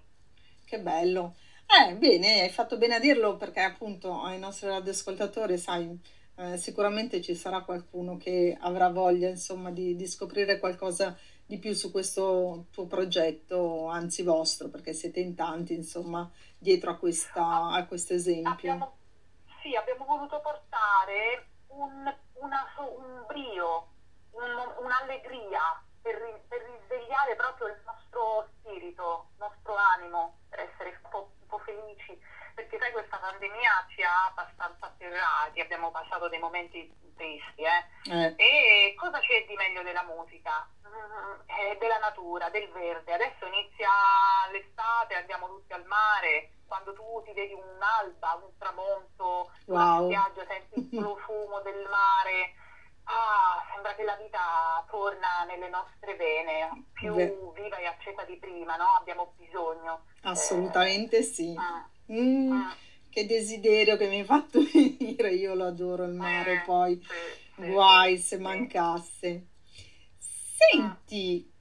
Che 0.65 0.79
bello. 0.79 1.35
Eh, 1.67 1.95
bene, 1.95 2.41
hai 2.41 2.49
fatto 2.49 2.77
bene 2.77 2.95
a 2.95 2.99
dirlo 2.99 3.35
perché 3.37 3.61
appunto 3.61 4.21
ai 4.21 4.39
nostri 4.39 4.67
radioascoltatori, 4.67 5.57
sai, 5.57 5.99
eh, 6.37 6.57
sicuramente 6.57 7.21
ci 7.21 7.35
sarà 7.35 7.61
qualcuno 7.61 8.17
che 8.17 8.57
avrà 8.59 8.89
voglia, 8.89 9.29
insomma, 9.29 9.71
di, 9.71 9.95
di, 9.95 10.07
scoprire 10.07 10.59
qualcosa 10.59 11.17
di 11.45 11.57
più 11.57 11.73
su 11.73 11.91
questo 11.91 12.65
tuo 12.71 12.85
progetto, 12.87 13.87
anzi 13.87 14.23
vostro, 14.23 14.69
perché 14.69 14.93
siete 14.93 15.19
in 15.19 15.35
tanti, 15.35 15.73
insomma, 15.73 16.29
dietro 16.57 16.91
a, 16.91 16.97
questa, 16.97 17.69
a 17.71 17.85
questo 17.85 18.13
esempio. 18.13 18.93
Sì, 19.61 19.75
abbiamo 19.75 20.05
voluto 20.05 20.39
portare 20.41 21.47
un, 21.67 22.13
una, 22.33 22.65
un 22.97 23.23
brio, 23.27 23.87
un, 24.31 24.83
un'allegria 24.83 25.83
per, 26.01 26.41
per 26.47 26.61
risvegliare 26.61 27.35
proprio 27.35 27.67
il 27.67 27.81
nostro 27.85 28.47
spirito, 28.59 29.27
il 29.31 29.37
nostro 29.39 29.75
animo, 29.75 30.37
per 30.49 30.59
essere 30.59 30.99
un 31.03 31.09
po', 31.09 31.31
un 31.55 31.57
po 31.57 31.59
felici 31.63 32.19
perché 32.53 32.77
sai 32.79 32.91
questa 32.91 33.17
pandemia 33.17 33.85
ci 33.89 34.01
ha 34.01 34.27
abbastanza 34.27 34.87
afferrati, 34.87 35.59
abbiamo 35.59 35.91
passato 35.91 36.29
dei 36.29 36.39
momenti 36.39 36.89
tristi, 37.15 37.63
eh? 37.63 37.83
Eh. 38.09 38.33
E 38.37 38.95
cosa 38.95 39.19
c'è 39.19 39.45
di 39.45 39.55
meglio 39.55 39.83
della 39.83 40.03
musica? 40.03 40.65
Mm, 40.87 41.77
della 41.77 41.97
natura, 41.97 42.49
del 42.49 42.69
verde. 42.71 43.13
Adesso 43.13 43.45
inizia 43.45 43.89
l'estate, 44.51 45.15
andiamo 45.15 45.47
tutti 45.47 45.73
al 45.73 45.83
mare, 45.83 46.51
quando 46.65 46.93
tu 46.93 47.21
ti 47.25 47.33
vedi 47.33 47.53
un'alba, 47.53 48.39
un 48.41 48.57
tramonto, 48.57 49.51
wow. 49.65 50.05
una 50.05 50.05
spiaggia, 50.05 50.45
senti 50.47 50.79
il 50.79 50.87
profumo 51.03 51.59
del 51.59 51.87
mare. 51.89 52.55
Ah, 53.03 53.63
sembra 53.73 53.93
che 53.95 54.03
la 54.03 54.15
vita 54.15 54.74
torna 54.95 55.43
nelle 55.45 55.67
nostre 55.67 56.15
vene, 56.15 56.85
più 56.93 57.13
Beh. 57.15 57.37
viva 57.53 57.77
e 57.77 57.85
accesa 57.85 58.23
di 58.23 58.37
prima, 58.37 58.77
no? 58.77 58.95
Abbiamo 58.97 59.33
bisogno. 59.35 60.05
Assolutamente 60.21 61.17
eh, 61.17 61.23
sì. 61.23 61.53
Ah. 61.57 61.85
Mm, 62.13 62.51
ah. 62.51 62.75
Che 63.09 63.25
desiderio 63.25 63.97
che 63.97 64.07
mi 64.07 64.19
hai 64.19 64.25
fatto 64.25 64.59
venire, 64.71 65.33
io 65.33 65.53
lo 65.53 65.65
adoro 65.65 66.05
il 66.05 66.13
mare, 66.13 66.53
eh, 66.53 66.61
poi 66.65 67.01
sì, 67.55 67.71
guai 67.71 68.17
sì, 68.17 68.23
se 68.23 68.37
mancasse. 68.37 69.47
Senti, 70.17 71.51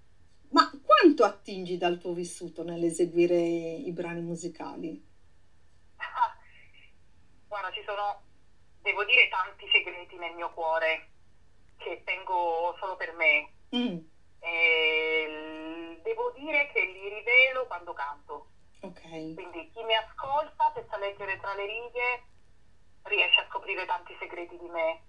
ma 0.51 0.71
quanto 0.85 1.25
attingi 1.25 1.77
dal 1.77 1.99
tuo 1.99 2.13
vissuto 2.13 2.63
nell'eseguire 2.63 3.37
i 3.37 3.91
brani 3.91 4.21
musicali? 4.21 5.13
Guarda, 7.49 7.71
ci 7.73 7.83
sono, 7.85 8.23
devo 8.81 9.05
dire, 9.05 9.29
tanti 9.29 9.67
segreti 9.73 10.17
nel 10.19 10.35
mio 10.35 10.53
cuore 10.53 11.14
che 11.85 12.03
tengo 12.03 12.75
solo 12.81 12.97
per 12.97 13.13
me. 13.13 13.53
Mm. 13.77 13.99
E 14.41 16.01
devo 16.03 16.31
dire 16.31 16.71
che 16.73 16.81
li 16.81 17.09
rivelo 17.09 17.67
quando 17.67 17.93
canto. 17.93 18.47
Okay. 18.81 19.35
Quindi 19.35 19.71
chi 19.73 19.83
mi 19.85 19.95
ascolta, 19.95 20.73
se 20.75 20.87
sa 20.89 20.97
leggere 20.97 21.39
tra 21.39 21.55
le 21.55 21.67
righe, 21.67 22.25
riesce 23.03 23.41
a 23.41 23.47
scoprire 23.49 23.85
tanti 23.87 24.17
segreti 24.19 24.59
di 24.59 24.69
me. 24.69 25.03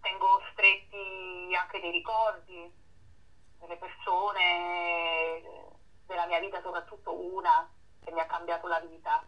Tengo 0.00 0.40
stretti 0.52 1.54
anche 1.56 1.80
dei 1.80 1.90
ricordi 1.90 2.72
delle 3.58 3.76
persone, 3.76 5.42
della 6.06 6.26
mia 6.26 6.40
vita, 6.40 6.60
soprattutto 6.62 7.14
una 7.34 7.68
che 8.04 8.12
mi 8.12 8.20
ha 8.20 8.26
cambiato 8.26 8.66
la 8.66 8.80
vita. 8.80 9.24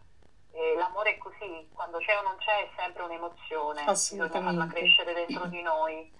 E 0.53 0.75
l'amore 0.75 1.15
è 1.15 1.17
così, 1.17 1.69
quando 1.73 1.97
c'è 1.99 2.17
o 2.17 2.23
non 2.23 2.35
c'è 2.37 2.63
è 2.63 2.69
sempre 2.75 3.03
un'emozione, 3.03 3.85
bisogna 3.85 4.29
farla 4.29 4.67
crescere 4.67 5.13
dentro 5.13 5.45
di 5.45 5.61
noi 5.61 6.11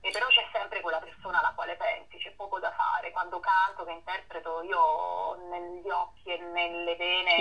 e 0.00 0.10
però 0.10 0.26
c'è 0.28 0.46
sempre 0.52 0.80
quella 0.80 1.00
persona 1.00 1.40
alla 1.40 1.52
quale 1.54 1.76
pensi, 1.76 2.18
c'è 2.18 2.30
poco 2.32 2.58
da 2.60 2.72
fare. 2.72 3.10
Quando 3.10 3.40
canto, 3.40 3.84
che 3.84 3.92
interpreto, 3.92 4.62
io 4.62 5.34
negli 5.50 5.88
occhi 5.90 6.30
e 6.30 6.38
nelle 6.38 6.94
vene 6.96 7.36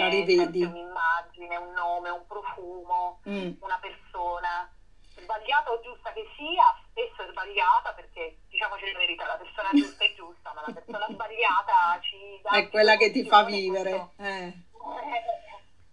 un'immagine, 0.65 1.55
un 1.55 1.71
nome, 1.73 2.09
un 2.09 2.25
profumo, 2.25 3.21
mm. 3.29 3.61
una 3.61 3.77
persona. 3.79 4.71
Sbagliata 5.17 5.71
o 5.71 5.81
giusta 5.81 6.11
che 6.13 6.27
sia, 6.35 6.63
spesso 6.89 7.23
è 7.23 7.31
sbagliata 7.31 7.93
perché 7.93 8.37
diciamoci 8.49 8.91
la 8.91 8.99
verità, 8.99 9.25
la 9.25 9.37
persona 9.37 9.69
giusta 9.73 10.03
è 10.03 10.13
giusta, 10.13 10.53
ma 10.53 10.63
la 10.65 10.73
persona 10.73 11.07
sbagliata 11.09 11.99
ci 12.01 12.39
dà... 12.41 12.51
È 12.51 12.69
quella 12.69 12.97
che 12.97 13.11
ti 13.11 13.25
fa 13.25 13.43
vivere. 13.43 14.11
Questo, 14.15 14.23
eh. 14.23 14.53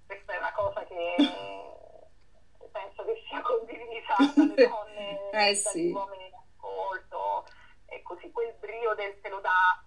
Eh, 0.06 0.14
questa 0.14 0.32
è 0.34 0.38
una 0.38 0.52
cosa 0.52 0.84
che 0.84 1.14
penso 2.72 3.04
che 3.04 3.22
sia 3.28 3.40
condivisa 3.40 4.16
dalle 4.34 4.68
donne 4.68 5.30
eh, 5.32 5.50
e 5.50 5.54
sì. 5.54 5.90
uomini 5.90 6.30
ascolto 6.32 7.46
e 7.86 8.02
così 8.02 8.30
quel 8.30 8.54
brio 8.58 8.94
del 8.94 9.20
te 9.20 9.28
lo 9.28 9.40
dà, 9.40 9.84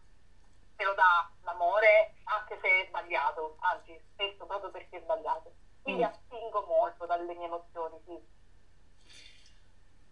te 0.75 0.83
lo 0.83 0.93
dà 0.93 1.31
l'amore 1.43 2.15
anche 2.23 2.57
se 2.61 2.67
è 2.67 2.85
sbagliato, 2.87 3.57
anzi 3.59 3.99
spesso 4.13 4.45
proprio 4.45 4.71
perché 4.71 4.97
è 4.97 5.01
sbagliato. 5.01 5.53
Quindi 5.81 6.01
mm. 6.01 6.05
attingo 6.05 6.65
molto 6.67 7.05
dalle 7.05 7.33
mie 7.33 7.45
emozioni, 7.45 7.97
sì. 8.05 8.35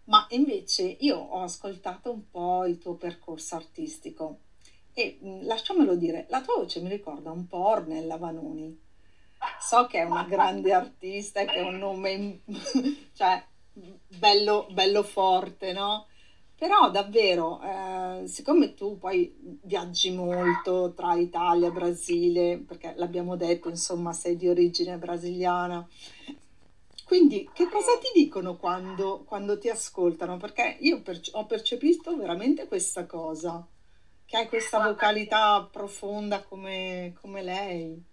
Ma 0.06 0.26
invece 0.30 0.84
io 0.84 1.18
ho 1.18 1.42
ascoltato 1.42 2.12
un 2.12 2.30
po' 2.30 2.66
il 2.66 2.78
tuo 2.78 2.96
percorso 2.96 3.56
artistico 3.56 4.40
e 4.94 5.20
mm, 5.22 5.46
lasciamelo 5.46 5.96
dire, 5.96 6.26
la 6.30 6.42
tua 6.42 6.56
voce 6.56 6.80
mi 6.80 6.90
ricorda 6.90 7.32
un 7.32 7.48
po' 7.48 7.68
Ornella 7.68 8.18
Vanoni. 8.18 8.84
So 9.60 9.88
che 9.88 10.00
è 10.00 10.04
una 10.04 10.24
grande 10.24 10.74
artista 10.74 11.44
che 11.46 11.54
è 11.54 11.62
un 11.62 11.78
nome, 11.78 12.42
cioè, 13.14 13.44
bello, 14.08 14.68
bello 14.72 15.04
forte, 15.04 15.74
no? 15.74 16.08
Però 16.58 16.90
davvero, 16.90 17.62
eh, 17.62 18.28
siccome 18.28 18.74
tu 18.75 18.98
poi 18.98 19.60
viaggi 19.64 20.12
molto 20.12 20.94
tra 20.94 21.14
Italia 21.16 21.68
e 21.68 21.72
Brasile, 21.72 22.58
perché 22.66 22.94
l'abbiamo 22.96 23.36
detto, 23.36 23.68
insomma, 23.68 24.14
sei 24.14 24.38
di 24.38 24.48
origine 24.48 24.98
brasiliana, 24.98 25.86
quindi 27.06 27.48
che 27.54 27.70
cosa 27.70 27.98
ti 28.00 28.10
dicono 28.20 28.58
quando, 28.58 29.24
quando 29.25 29.60
ti 29.60 29.70
ascoltano? 29.70 30.38
Perché 30.38 30.78
io 30.80 31.02
perce- 31.02 31.32
ho 31.36 31.46
percepito 31.46 32.18
veramente 32.18 32.68
questa 32.68 33.06
cosa, 33.06 33.66
che 34.25 34.38
hai 34.38 34.48
questa 34.48 34.80
vocalità 34.82 35.68
profonda 35.72 36.42
come, 36.42 37.14
come 37.22 37.44
lei. 37.44 38.04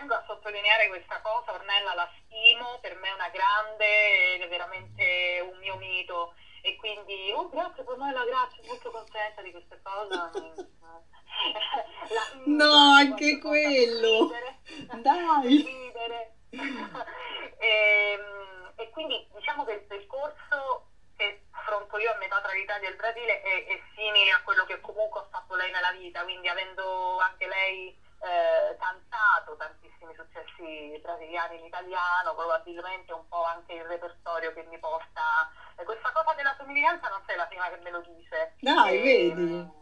Tengo 0.00 0.14
a 0.14 0.24
sottolineare 0.26 0.88
questa 0.88 1.20
cosa, 1.20 1.52
Ornella 1.52 1.92
la 1.92 2.08
stimo, 2.24 2.78
per 2.80 2.96
me 2.96 3.08
è 3.08 3.12
una 3.12 3.28
grande 3.28 4.32
ed 4.32 4.40
è 4.40 4.48
veramente 4.48 5.46
un 5.46 5.58
mio 5.58 5.76
mito 5.76 6.32
e 6.62 6.74
quindi, 6.76 7.30
oh 7.34 7.50
grazie 7.50 7.84
Pamela, 7.84 8.24
grazie, 8.24 8.64
molto 8.66 8.90
contenta 8.90 9.42
di 9.42 9.50
questa 9.50 9.78
cosa. 9.82 10.30
La, 12.08 12.22
no, 12.46 12.94
anche 12.94 13.38
quello. 13.38 14.22
Ridere, 14.22 14.60
Dai. 15.02 15.62
Ridere. 15.62 16.32
e, 16.48 16.56
ehm, 18.16 18.72
e, 18.76 18.88
quindi 18.88 19.28
diciamo 19.34 19.64
che 19.66 19.72
il 19.72 19.82
percorso 19.82 20.86
che 21.14 21.42
affronto 21.50 21.98
io 21.98 22.10
a 22.10 22.16
metà 22.16 22.40
tra 22.40 22.52
l'Italia 22.52 22.88
e 22.88 22.90
il 22.92 22.96
Brasile 22.96 23.42
è, 23.42 23.64
è 23.66 23.80
simile 23.94 24.30
a 24.30 24.40
quello 24.40 24.64
che 24.64 24.80
comunque 24.80 25.20
ha 25.20 25.28
fatto 25.30 25.54
lei 25.56 25.70
nella 25.70 25.92
vita, 25.92 26.22
quindi 26.22 26.48
avendo 26.48 27.18
anche 27.18 27.46
lei 27.46 28.08
eh, 28.20 28.76
cantato 28.76 29.56
tantissimi 29.56 30.14
successi 30.14 30.98
brasiliani 31.00 31.58
in 31.58 31.64
italiano, 31.64 32.34
probabilmente 32.34 33.12
un 33.12 33.26
po' 33.28 33.44
anche 33.44 33.72
il 33.72 33.84
repertorio 33.84 34.52
che 34.52 34.62
mi 34.64 34.78
porta. 34.78 35.48
Eh, 35.76 35.84
questa 35.84 36.12
cosa 36.12 36.34
della 36.34 36.54
somiglianza 36.58 37.08
non 37.08 37.22
sei 37.26 37.36
la 37.36 37.46
prima 37.46 37.68
che 37.68 37.78
me 37.78 37.90
lo 37.90 38.00
dice. 38.00 38.52
Dai, 38.60 38.98
e, 38.98 39.02
vedi? 39.02 39.42
Mh, 39.42 39.72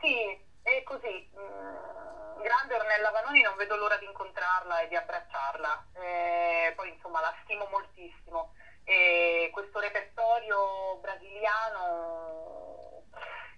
sì, 0.00 0.36
è 0.62 0.82
così. 0.82 1.28
Mh, 1.32 1.40
mm, 1.40 2.42
grande 2.42 2.74
Ornella 2.74 3.10
Vanoni, 3.10 3.42
non 3.42 3.54
vedo 3.56 3.76
l'ora 3.76 3.96
di 3.96 4.06
incontrarla 4.06 4.80
e 4.80 4.88
di 4.88 4.96
abbracciarla. 4.96 5.86
Eh, 5.94 6.72
poi 6.74 6.90
insomma 6.90 7.20
la 7.20 7.32
stimo 7.44 7.66
moltissimo. 7.66 8.50
E 8.82 9.50
questo 9.52 9.78
repertorio 9.78 10.96
brasiliano 10.96 13.04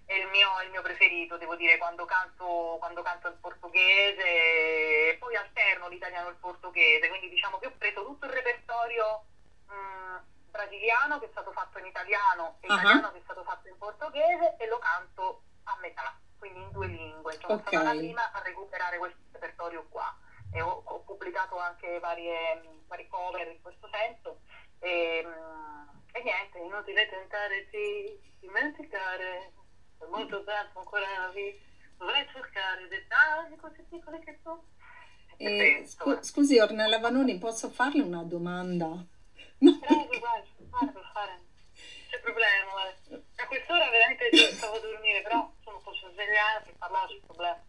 è 0.05 0.13
il 0.13 0.27
mio, 0.27 0.49
il 0.63 0.71
mio, 0.71 0.81
preferito, 0.81 1.37
devo 1.37 1.55
dire, 1.55 1.77
quando 1.77 2.05
canto, 2.05 2.75
quando 2.79 3.01
canto 3.01 3.27
il 3.27 3.37
portoghese 3.39 5.15
poi 5.19 5.35
alterno 5.35 5.87
l'italiano 5.87 6.27
e 6.27 6.31
il 6.31 6.37
portoghese, 6.37 7.07
quindi 7.07 7.29
diciamo 7.29 7.57
che 7.59 7.67
ho 7.67 7.73
preso 7.77 8.05
tutto 8.05 8.25
il 8.25 8.31
repertorio 8.31 9.23
mh, 9.67 9.73
mm, 9.73 10.15
brasiliano 10.49 11.19
che 11.19 11.25
è 11.25 11.29
stato 11.31 11.51
fatto 11.51 11.79
in 11.79 11.85
italiano 11.85 12.57
e 12.59 12.67
uh-huh. 12.67 12.75
italiano 12.75 13.11
che 13.11 13.19
è 13.19 13.23
stato 13.23 13.43
fatto 13.43 13.67
in 13.69 13.77
portoghese 13.77 14.55
e 14.57 14.67
lo 14.67 14.79
canto 14.79 15.43
a 15.63 15.77
metà, 15.79 16.17
quindi 16.37 16.59
in 16.59 16.71
due 16.71 16.87
lingue. 16.87 17.37
Sono 17.39 17.53
okay. 17.53 17.67
stata 17.67 17.93
la 17.93 17.97
prima 17.97 18.31
a 18.31 18.41
recuperare 18.41 18.97
questo 18.97 19.19
repertorio 19.31 19.85
qua 19.89 20.13
e 20.53 20.61
ho, 20.61 20.81
ho 20.83 20.99
pubblicato 21.01 21.57
anche 21.57 21.99
varie, 21.99 22.61
vari 22.87 23.07
cover 23.07 23.47
in 23.47 23.61
questo 23.61 23.87
senso. 23.91 24.41
E, 24.79 25.23
mh, 25.23 26.00
E 26.13 26.23
niente, 26.23 26.59
inutile 26.59 27.09
tentare 27.09 27.67
di 27.71 28.19
dimenticare, 28.39 29.53
per 29.97 30.09
molto 30.09 30.43
tempo 30.43 30.79
ancora 30.79 31.29
vi 31.33 31.57
dovrei 31.97 32.27
cercare 32.31 32.87
dettagli 32.87 33.55
così 33.55 33.83
piccoli 33.89 34.19
che 34.19 34.39
tu. 34.43 34.61
Eh, 35.37 35.83
scu- 35.85 36.19
eh. 36.19 36.23
scusi 36.23 36.59
Ornella 36.59 36.99
Vanoni, 36.99 37.37
posso 37.37 37.69
farle 37.69 38.01
una 38.03 38.23
domanda? 38.23 38.87
No. 39.59 39.79
Prego, 39.79 40.19
guarda, 40.19 40.47
fare 40.69 40.91
per 40.91 41.09
fare. 41.13 41.39
C'è 42.09 42.19
problema, 42.19 42.71
guarda. 42.71 43.23
A 43.37 43.47
quest'ora 43.47 43.89
veramente 43.89 44.29
stavo 44.51 44.75
a 44.75 44.79
dormire, 44.79 45.21
però 45.21 45.51
sono 45.63 45.77
un 45.77 45.83
po' 45.83 45.93
svegliata 45.93 46.61
per 46.65 46.75
parlare 46.77 47.07
sul 47.07 47.21
problema. 47.25 47.63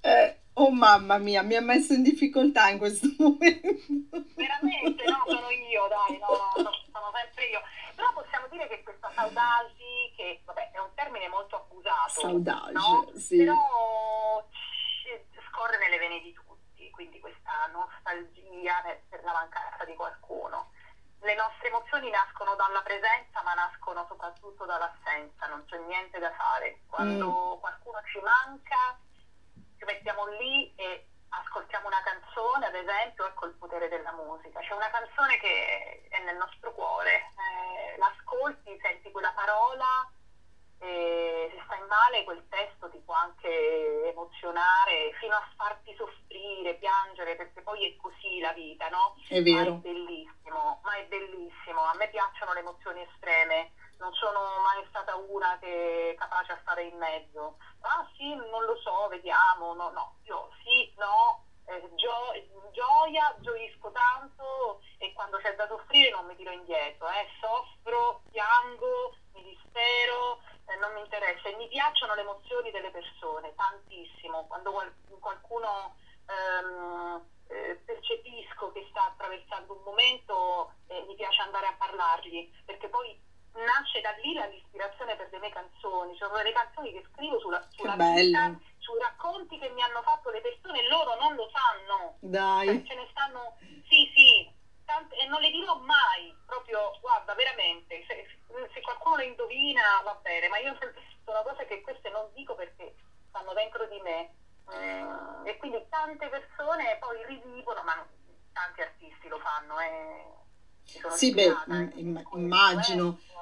Eh, 0.00 0.40
oh 0.58 0.70
mamma 0.70 1.18
mia, 1.18 1.42
mi 1.42 1.54
ha 1.54 1.60
messo 1.60 1.92
in 1.92 2.02
difficoltà 2.02 2.68
in 2.68 2.78
questo 2.78 3.08
momento. 3.18 4.24
Veramente? 4.34 5.04
No, 5.04 5.22
sono 5.26 5.50
io, 5.50 5.86
dai, 5.88 6.18
no, 6.18 6.62
no, 6.62 6.70
sono 6.92 7.10
sempre 7.14 7.44
io. 7.46 7.60
Però 7.94 8.12
possiamo 8.12 8.46
dire 8.48 8.68
che 8.68 8.82
questa 8.82 9.10
saudagi, 9.14 10.12
che 10.16 10.40
vabbè 10.44 10.70
è 10.72 10.78
un 10.78 10.90
termine 10.94 11.28
molto 11.28 11.56
abusato, 11.56 12.20
saudage, 12.20 12.72
no? 12.72 13.10
sì. 13.16 13.38
però 13.38 13.54
scorre 15.48 15.78
nelle 15.78 15.98
vene 15.98 16.20
di 16.20 16.32
tutti, 16.32 16.90
quindi 16.90 17.18
questa 17.18 17.66
nostalgia 17.72 18.82
per 19.08 19.24
la 19.24 19.32
mancanza 19.32 19.84
di 19.84 19.94
qualcuno. 19.94 20.70
Le 21.20 21.34
nostre 21.34 21.68
emozioni 21.68 22.10
nascono 22.10 22.54
dalla 22.54 22.82
presenza, 22.82 23.42
ma 23.42 23.54
nascono 23.54 24.04
soprattutto 24.06 24.66
dall'assenza, 24.66 25.46
non 25.46 25.64
c'è 25.64 25.78
niente 25.78 26.18
da 26.18 26.30
fare. 26.32 26.82
Quando 26.86 27.56
mm. 27.56 27.60
qualcuno 27.60 27.98
ci 28.12 28.20
manca, 28.20 29.00
ci 29.78 29.84
mettiamo 29.84 30.26
lì 30.38 30.72
e 30.76 31.06
ascoltiamo 31.28 31.86
una 31.86 32.02
canzone, 32.02 32.66
ad 32.66 32.74
esempio, 32.74 33.26
ecco 33.26 33.46
il 33.46 33.54
potere 33.54 33.88
della 33.88 34.12
musica. 34.12 34.60
C'è 34.60 34.72
una 34.72 34.90
canzone 34.90 35.38
che 35.38 36.06
è 36.08 36.22
nel 36.24 36.36
nostro 36.36 36.72
cuore, 36.72 37.30
eh, 37.36 37.98
l'ascolti, 37.98 38.78
senti 38.80 39.10
quella 39.10 39.32
parola 39.34 40.10
e 40.78 41.50
se 41.54 41.62
stai 41.64 41.80
male 41.88 42.24
quel 42.24 42.46
testo 42.48 42.90
ti 42.90 42.98
può 42.98 43.14
anche 43.14 44.08
emozionare 44.08 45.12
fino 45.18 45.34
a 45.34 45.48
farti 45.56 45.94
soffrire, 45.96 46.74
piangere, 46.74 47.34
perché 47.34 47.62
poi 47.62 47.90
è 47.90 47.96
così 47.96 48.40
la 48.40 48.52
vita, 48.52 48.88
no? 48.88 49.14
È 49.28 49.40
vero. 49.42 49.72
Ma 49.72 49.78
è 49.78 49.80
bellissimo, 49.80 50.80
ma 50.82 50.96
è 50.96 51.04
bellissimo. 51.06 51.80
A 51.82 51.94
me 51.96 52.08
piacciono 52.08 52.52
le 52.52 52.60
emozioni 52.60 53.02
estreme, 53.02 53.72
non 53.98 54.12
sono 54.14 54.40
mai 54.62 54.84
stata 54.88 55.14
una 55.16 55.58
che 55.58 56.10
è 56.12 56.14
capace 56.14 56.52
a 56.52 56.58
stare 56.62 56.84
in 56.84 56.96
mezzo. 56.96 57.56
Ah 57.80 58.06
sì, 58.16 58.34
non 58.34 58.64
lo 58.64 58.76
so, 58.76 59.08
vediamo, 59.08 59.74
no, 59.74 59.90
no, 59.90 60.16
io 60.24 60.50
sì, 60.64 60.92
no, 60.96 61.44
eh, 61.66 61.88
gio- 61.94 62.70
gioia, 62.72 63.34
gioisco 63.40 63.90
tanto 63.92 64.80
e 64.98 65.12
quando 65.12 65.38
c'è 65.38 65.54
da 65.54 65.66
soffrire 65.66 66.10
non 66.10 66.26
mi 66.26 66.36
tiro 66.36 66.50
indietro, 66.52 67.08
eh, 67.08 67.26
soffro, 67.40 68.22
piango, 68.30 69.16
mi 69.34 69.42
dispero, 69.42 70.40
eh, 70.66 70.76
non 70.76 70.92
mi 70.94 71.00
interessa. 71.00 71.48
E 71.48 71.56
mi 71.56 71.68
piacciono 71.68 72.14
le 72.14 72.20
emozioni 72.22 72.70
delle 72.70 72.90
persone 72.90 73.54
tantissimo, 73.54 74.46
quando 74.46 74.72
qual- 74.72 74.94
qualcuno 75.20 75.96
ehm, 76.28 77.24
eh, 77.48 77.76
percepisco 77.84 78.72
che 78.72 78.86
sta 78.90 79.04
attraversando 79.06 79.74
un 79.74 79.82
momento 79.84 80.72
eh, 80.88 81.04
mi 81.06 81.14
piace 81.14 81.42
andare 81.42 81.66
a 81.66 81.74
parlargli 81.78 82.50
perché 82.64 82.88
poi 82.88 83.16
nasce 83.64 84.00
da 84.00 84.10
lì 84.22 84.32
l'ispirazione 84.32 85.16
per 85.16 85.28
le 85.30 85.38
mie 85.38 85.50
canzoni, 85.50 86.16
cioè 86.16 86.28
delle 86.30 86.52
canzoni 86.52 86.92
che 86.92 87.04
scrivo 87.12 87.38
sulla, 87.38 87.60
sulla 87.70 87.96
vita, 87.96 88.58
sui 88.78 88.98
racconti 88.98 89.58
che 89.58 89.68
mi 89.70 89.82
hanno 89.82 90.02
fatto 90.02 90.30
le 90.30 90.40
persone 90.40 90.86
loro 90.88 91.14
non 91.16 91.34
lo 91.34 91.48
sanno. 91.50 92.16
Dai. 92.20 92.66
Cioè, 92.66 92.82
ce 92.84 92.94
ne 92.94 93.06
stanno, 93.10 93.56
sì, 93.88 94.10
sì, 94.14 94.50
tante, 94.84 95.16
e 95.16 95.26
non 95.26 95.40
le 95.40 95.50
dirò 95.50 95.76
mai, 95.76 96.34
proprio, 96.44 96.96
guarda, 97.00 97.34
veramente, 97.34 98.04
se, 98.06 98.26
se 98.72 98.80
qualcuno 98.80 99.16
le 99.16 99.24
indovina 99.24 100.00
va 100.02 100.14
bene, 100.22 100.48
ma 100.48 100.58
io 100.58 100.76
sono 101.24 101.42
cose 101.42 101.66
che 101.66 101.80
queste 101.80 102.10
non 102.10 102.28
dico 102.34 102.54
perché 102.54 102.94
stanno 103.28 103.52
dentro 103.52 103.86
di 103.86 104.00
me. 104.00 104.30
Mm, 104.74 105.46
e 105.46 105.56
quindi 105.58 105.86
tante 105.88 106.28
persone 106.28 106.96
poi 106.98 107.24
rivivono, 107.26 107.82
ma 107.84 108.04
tanti 108.52 108.80
artisti 108.80 109.28
lo 109.28 109.38
fanno. 109.38 109.78
Eh. 109.78 110.44
Sì, 111.14 111.32
beh, 111.32 111.52
immagino. 112.34 113.18
Eh 113.20 113.34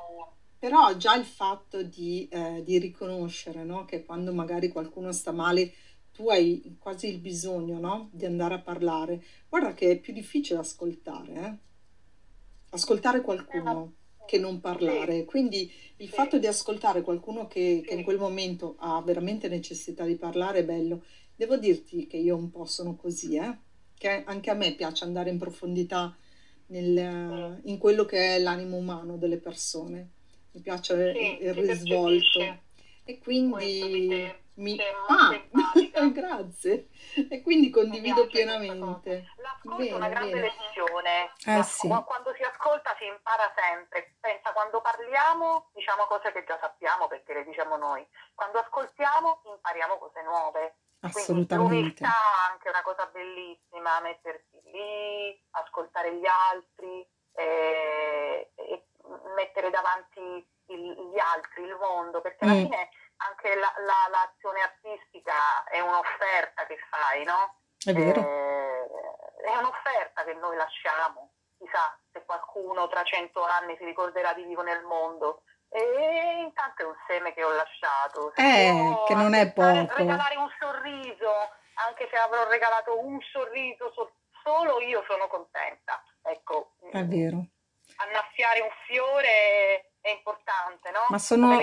però 0.65 0.97
già 0.97 1.15
il 1.15 1.27
fatto 1.27 1.83
di, 1.83 2.27
eh, 2.31 2.63
di 2.65 2.79
riconoscere, 2.79 3.65
no? 3.65 3.85
Che 3.85 4.03
quando 4.03 4.33
magari 4.33 4.71
qualcuno 4.71 5.13
sta 5.13 5.31
male, 5.31 5.75
tu 6.11 6.31
hai 6.31 6.79
quasi 6.79 7.07
il 7.09 7.19
bisogno, 7.19 7.79
no? 7.79 8.09
Di 8.13 8.25
andare 8.25 8.55
a 8.55 8.61
parlare. 8.61 9.23
Guarda 9.47 9.75
che 9.75 9.91
è 9.91 9.99
più 9.99 10.15
difficile 10.15 10.61
ascoltare, 10.61 11.35
eh? 11.35 11.57
Ascoltare 12.71 13.21
qualcuno 13.21 13.93
che 14.25 14.39
non 14.39 14.61
parlare. 14.61 15.27
Quindi 15.27 15.71
il 15.97 16.09
fatto 16.09 16.39
di 16.39 16.47
ascoltare 16.47 17.03
qualcuno 17.03 17.47
che, 17.47 17.83
che 17.87 17.93
in 17.93 18.03
quel 18.03 18.19
momento 18.19 18.77
ha 18.79 19.03
veramente 19.03 19.49
necessità 19.49 20.07
di 20.07 20.17
parlare 20.17 20.61
è 20.61 20.65
bello. 20.65 21.05
Devo 21.37 21.59
dirti 21.59 22.07
che 22.07 22.17
io 22.17 22.37
un 22.37 22.51
po' 22.51 22.65
sono 22.65 22.97
così, 22.97 23.37
eh? 23.37 23.55
Che 23.99 24.25
anche 24.25 24.49
a 24.49 24.55
me 24.55 24.73
piace 24.73 25.05
andare 25.05 25.29
in 25.29 25.37
profondità 25.37 26.17
nel, 26.67 27.61
in 27.65 27.79
quello 27.79 28.05
che 28.05 28.37
è 28.37 28.39
l'animo 28.39 28.77
umano 28.77 29.17
delle 29.17 29.39
persone 29.39 30.11
mi 30.55 30.61
piace 30.61 31.13
sì, 31.13 31.45
il, 31.45 31.55
risvolto. 31.55 32.63
E 33.07 33.19
quindi 33.19 34.33
mi... 34.55 34.79
Ah, 35.09 36.09
grazie. 36.09 36.89
E 37.29 37.43
quindi 37.43 37.69
condivido 37.69 38.27
pienamente. 38.27 39.27
L'ascolto 39.37 39.77
bene, 39.77 39.91
è 39.91 39.93
una 39.93 40.09
grande 40.09 40.33
bene. 40.33 40.55
lezione. 40.57 41.33
Eh, 41.45 41.63
sì. 41.63 41.89
Quando 41.89 42.33
si 42.35 42.43
ascolta 42.43 42.97
si 42.99 43.05
impara 43.05 43.53
sempre. 43.55 44.15
Pensa, 44.21 44.53
quando 44.53 44.81
parliamo 44.81 45.69
diciamo 45.75 46.07
cose 46.07 46.33
che 46.33 46.45
già 46.47 46.57
sappiamo 46.59 47.07
perché 47.09 47.35
le 47.35 47.45
diciamo 47.45 47.77
noi. 47.77 48.07
Quando 48.35 48.59
ascoltiamo 48.59 49.43
impariamo 49.45 49.99
cose 49.99 50.23
nuove. 50.23 50.77
Assolutamente. 51.07 51.55
l'umiltà 51.57 52.09
è 52.09 52.51
anche 52.53 52.69
una 52.69 52.83
cosa 52.83 53.07
bellissima, 53.07 54.01
mettersi 54.01 54.61
lì, 54.65 55.45
ascoltare 55.51 56.15
gli 56.15 56.27
altri 56.27 57.07
eh, 57.35 58.53
e 58.55 58.87
mettere 59.35 59.71
davanti 59.71 60.21
il, 60.67 61.11
gli 61.13 61.19
altri, 61.19 61.63
il 61.63 61.77
mondo, 61.77 62.21
perché 62.21 62.45
alla 62.45 62.55
mm. 62.55 62.63
fine 62.63 62.89
anche 63.17 63.55
la, 63.55 63.73
la, 63.79 64.09
l'azione 64.11 64.63
artistica 64.63 65.65
è 65.65 65.81
un'offerta 65.81 66.67
che 66.67 66.79
fai, 66.89 67.25
no? 67.25 67.57
È 67.79 67.93
vero. 67.93 68.21
Eh, 68.21 68.65
è 69.45 69.57
un'offerta 69.57 70.25
che 70.25 70.35
noi 70.35 70.57
lasciamo, 70.57 71.33
chissà 71.59 71.99
se 72.11 72.25
qualcuno 72.25 72.89
tra 72.89 73.03
cento 73.05 73.45
anni 73.45 73.77
si 73.77 73.85
ricorderà 73.85 74.33
di 74.33 74.45
vivo 74.45 74.63
nel 74.63 74.83
mondo. 74.85 75.43
E 75.75 76.41
intanto 76.41 76.83
è 76.83 76.87
un 76.87 76.97
seme 77.07 77.35
che 77.35 77.43
ho 77.43 77.51
lasciato. 77.51 78.33
eh, 78.37 79.03
che 79.07 79.15
non 79.15 79.35
è 79.35 79.53
poco. 79.53 79.95
Regalare 79.97 80.37
un 80.37 80.49
sorriso, 80.59 81.31
anche 81.75 82.09
se 82.11 82.17
avrò 82.17 82.49
regalato 82.49 82.99
un 82.99 83.19
sorriso 83.33 83.93
solo 84.43 84.81
io 84.81 85.05
sono 85.09 85.27
contenta. 85.27 86.03
Ecco. 86.23 86.77
È 86.91 87.05
vero 87.05 87.47
annaffiare 87.97 88.61
un 88.61 88.71
fiore 88.87 89.93
è 90.01 90.11
importante, 90.11 90.91
no? 90.91 91.01
Ma 91.09 91.19
sono, 91.19 91.59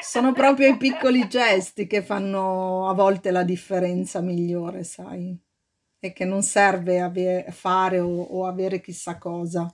sono 0.00 0.32
proprio 0.32 0.68
i 0.68 0.76
piccoli 0.76 1.26
gesti 1.28 1.86
che 1.86 2.02
fanno 2.02 2.88
a 2.88 2.94
volte 2.94 3.30
la 3.30 3.44
differenza 3.44 4.20
migliore, 4.20 4.84
sai? 4.84 5.38
E 5.98 6.12
che 6.12 6.24
non 6.24 6.42
serve 6.42 7.00
ave- 7.00 7.46
fare 7.50 8.00
o, 8.00 8.22
o, 8.22 8.46
avere 8.46 8.80
chissà 8.80 9.18
cosa. 9.18 9.72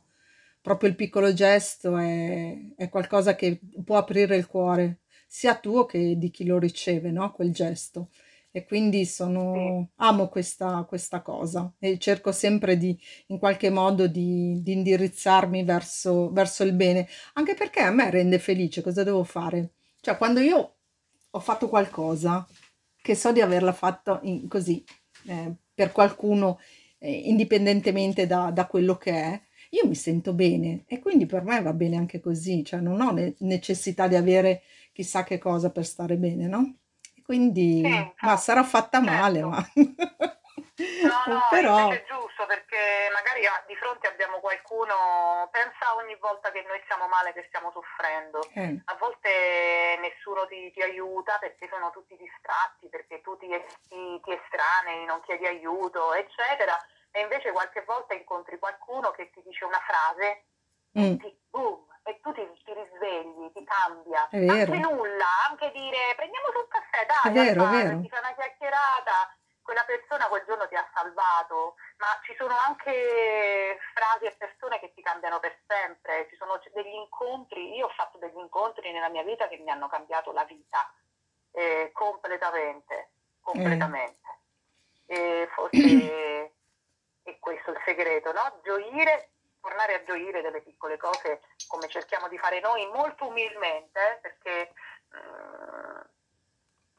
Proprio 0.61 0.89
il 0.91 0.97
piccolo 0.97 1.33
gesto 1.33 1.97
è, 1.97 2.57
è 2.77 2.89
qualcosa 2.89 3.35
che 3.35 3.61
può 3.85 3.97
aprire 3.97 4.37
il 4.37 4.47
cuore, 4.47 5.01
sia 5.27 5.57
tuo 5.57 5.87
che 5.87 6.17
di 6.19 6.31
chi 6.31 6.45
lo 6.45 6.59
riceve, 6.59 7.11
no? 7.11 7.33
Quel 7.33 7.53
gesto 7.53 8.11
e 8.51 8.65
quindi 8.65 9.05
sono, 9.05 9.91
amo 9.97 10.29
questa, 10.29 10.85
questa 10.89 11.21
cosa 11.21 11.73
e 11.79 11.99
cerco 11.99 12.33
sempre 12.33 12.77
di, 12.77 12.99
in 13.27 13.39
qualche 13.39 13.71
modo 13.71 14.07
di, 14.07 14.61
di 14.63 14.73
indirizzarmi 14.73 15.65
verso, 15.65 16.33
verso 16.33 16.65
il 16.65 16.73
bene, 16.73 17.07
anche 17.35 17.55
perché 17.55 17.81
a 17.81 17.91
me 17.91 18.11
rende 18.11 18.39
felice, 18.39 18.83
cosa 18.83 19.05
devo 19.05 19.23
fare? 19.25 19.71
Cioè 20.01 20.17
quando 20.17 20.41
io 20.41 20.75
ho 21.31 21.41
fatto 21.41 21.69
qualcosa 21.69 22.47
che 23.01 23.15
so 23.15 23.33
di 23.33 23.41
averla 23.41 23.73
fatta 23.73 24.19
in, 24.23 24.49
così 24.49 24.83
eh, 25.27 25.53
per 25.75 25.93
qualcuno 25.93 26.59
eh, 26.99 27.13
indipendentemente 27.13 28.27
da, 28.27 28.51
da 28.51 28.67
quello 28.67 28.97
che 28.97 29.13
è, 29.13 29.41
io 29.71 29.87
mi 29.87 29.95
sento 29.95 30.33
bene 30.33 30.85
e 30.87 31.01
quindi 31.01 31.27
per 31.27 31.43
me 31.43 31.61
va 31.63 31.73
bene 31.73 31.97
anche 31.97 32.21
così, 32.21 32.65
cioè 32.65 32.81
non 32.81 33.01
ho 33.01 33.11
ne- 33.11 33.35
necessità 33.41 34.09
di 34.09 34.17
avere 34.17 34.63
chissà 34.93 35.25
che 35.25 35.39
cosa 35.39 35.71
per 35.71 35.85
stare 35.85 36.17
bene, 36.17 36.47
no? 36.47 36.79
quindi 37.29 37.83
sì, 37.85 38.15
ma 38.25 38.39
sarà 38.39 38.65
fatta 38.65 39.05
certo. 39.05 39.13
male, 39.13 39.43
ma... 39.45 39.61
No, 40.79 41.35
no, 41.35 41.43
Però... 41.51 41.91
è 41.91 42.05
giusto 42.07 42.47
perché 42.47 43.11
magari 43.13 43.43
di 43.67 43.75
fronte 43.75 44.07
abbiamo 44.07 44.39
qualcuno, 44.39 45.49
pensa 45.51 45.95
ogni 45.97 46.17
volta 46.21 46.53
che 46.53 46.63
noi 46.63 46.81
siamo 46.87 47.09
male, 47.09 47.33
che 47.33 47.45
stiamo 47.49 47.73
soffrendo. 47.73 48.39
Eh. 48.55 48.79
A 48.85 48.95
volte 48.95 49.99
nessuno 50.01 50.47
ti, 50.47 50.71
ti, 50.71 50.81
aiuta 50.81 51.37
perché 51.39 51.69
sono 51.69 51.91
tutti 51.91 52.17
distratti, 52.17 52.89
perché 52.89 53.21
tu 53.23 53.37
ti, 53.39 53.49
ti, 53.89 54.21
ti 54.23 54.31
estranei, 54.31 55.05
non 55.05 55.21
chiedi 55.23 55.47
aiuto, 55.47 56.15
eccetera. 56.15 56.79
E 57.19 57.23
invece 57.23 57.51
qualche 57.51 57.83
volta 57.83 58.15
incontri 58.15 58.61
qualcuno 58.61 59.11
che 59.11 59.29
ti 59.31 59.43
dice 59.43 59.65
una 59.65 59.81
frase 59.81 60.45
mm. 60.97 61.03
e 61.03 61.17
ti, 61.17 61.41
boom, 61.51 61.85
e 62.05 62.21
tu 62.21 62.33
ti, 62.33 62.47
ti 62.63 62.73
risvegli, 62.73 63.51
ti 63.53 63.65
cambia. 63.65 64.29
È 64.29 64.39
vero. 64.39 64.73
Anche 64.73 64.87
nulla, 64.87 65.27
anche 65.51 65.73
dire 65.73 66.15
prendiamo 66.15 66.47
sul 66.53 66.69
caffè, 66.69 67.07
dai, 67.07 67.33
È 67.33 67.35
vero, 67.35 67.65
al 67.65 67.75
è 67.75 67.83
vero. 67.83 68.01
ti 68.01 68.09
fai 68.09 68.21
una 68.21 68.35
chiacchierata, 68.35 69.35
quella 69.63 69.83
persona 69.83 70.29
quel 70.29 70.45
giorno 70.47 70.69
ti 70.69 70.77
ha 70.77 70.89
salvato, 70.95 71.75
ma 71.99 72.07
ci 72.23 72.37
sono 72.39 72.55
anche 72.55 73.79
frasi 73.95 74.27
e 74.27 74.37
persone 74.39 74.79
che 74.79 74.93
ti 74.95 75.03
cambiano 75.03 75.41
per 75.41 75.59
sempre, 75.67 76.29
ci 76.31 76.37
sono 76.37 76.63
degli 76.73 76.95
incontri, 76.95 77.75
io 77.75 77.87
ho 77.87 77.93
fatto 77.97 78.19
degli 78.19 78.39
incontri 78.39 78.93
nella 78.93 79.09
mia 79.09 79.25
vita 79.25 79.49
che 79.49 79.59
mi 79.59 79.71
hanno 79.71 79.89
cambiato 79.89 80.31
la 80.31 80.45
vita, 80.45 80.89
eh, 81.51 81.91
completamente, 81.93 83.11
completamente. 83.41 84.27
E 85.07 85.49
forse 85.51 86.53
è 87.31 87.39
questo 87.39 87.71
il 87.71 87.81
segreto, 87.85 88.33
no? 88.33 88.61
Gioire, 88.63 89.31
tornare 89.61 89.95
a 89.95 90.05
gioire 90.05 90.41
delle 90.43 90.63
piccole 90.63 90.97
cose 90.97 91.43
come 91.67 91.89
cerchiamo 91.89 92.29
di 92.29 92.39
fare 92.39 92.61
noi, 92.61 92.87
molto 92.87 93.27
umilmente, 93.27 94.01
eh, 94.01 94.17
perché 94.21 94.61
eh, 95.13 96.07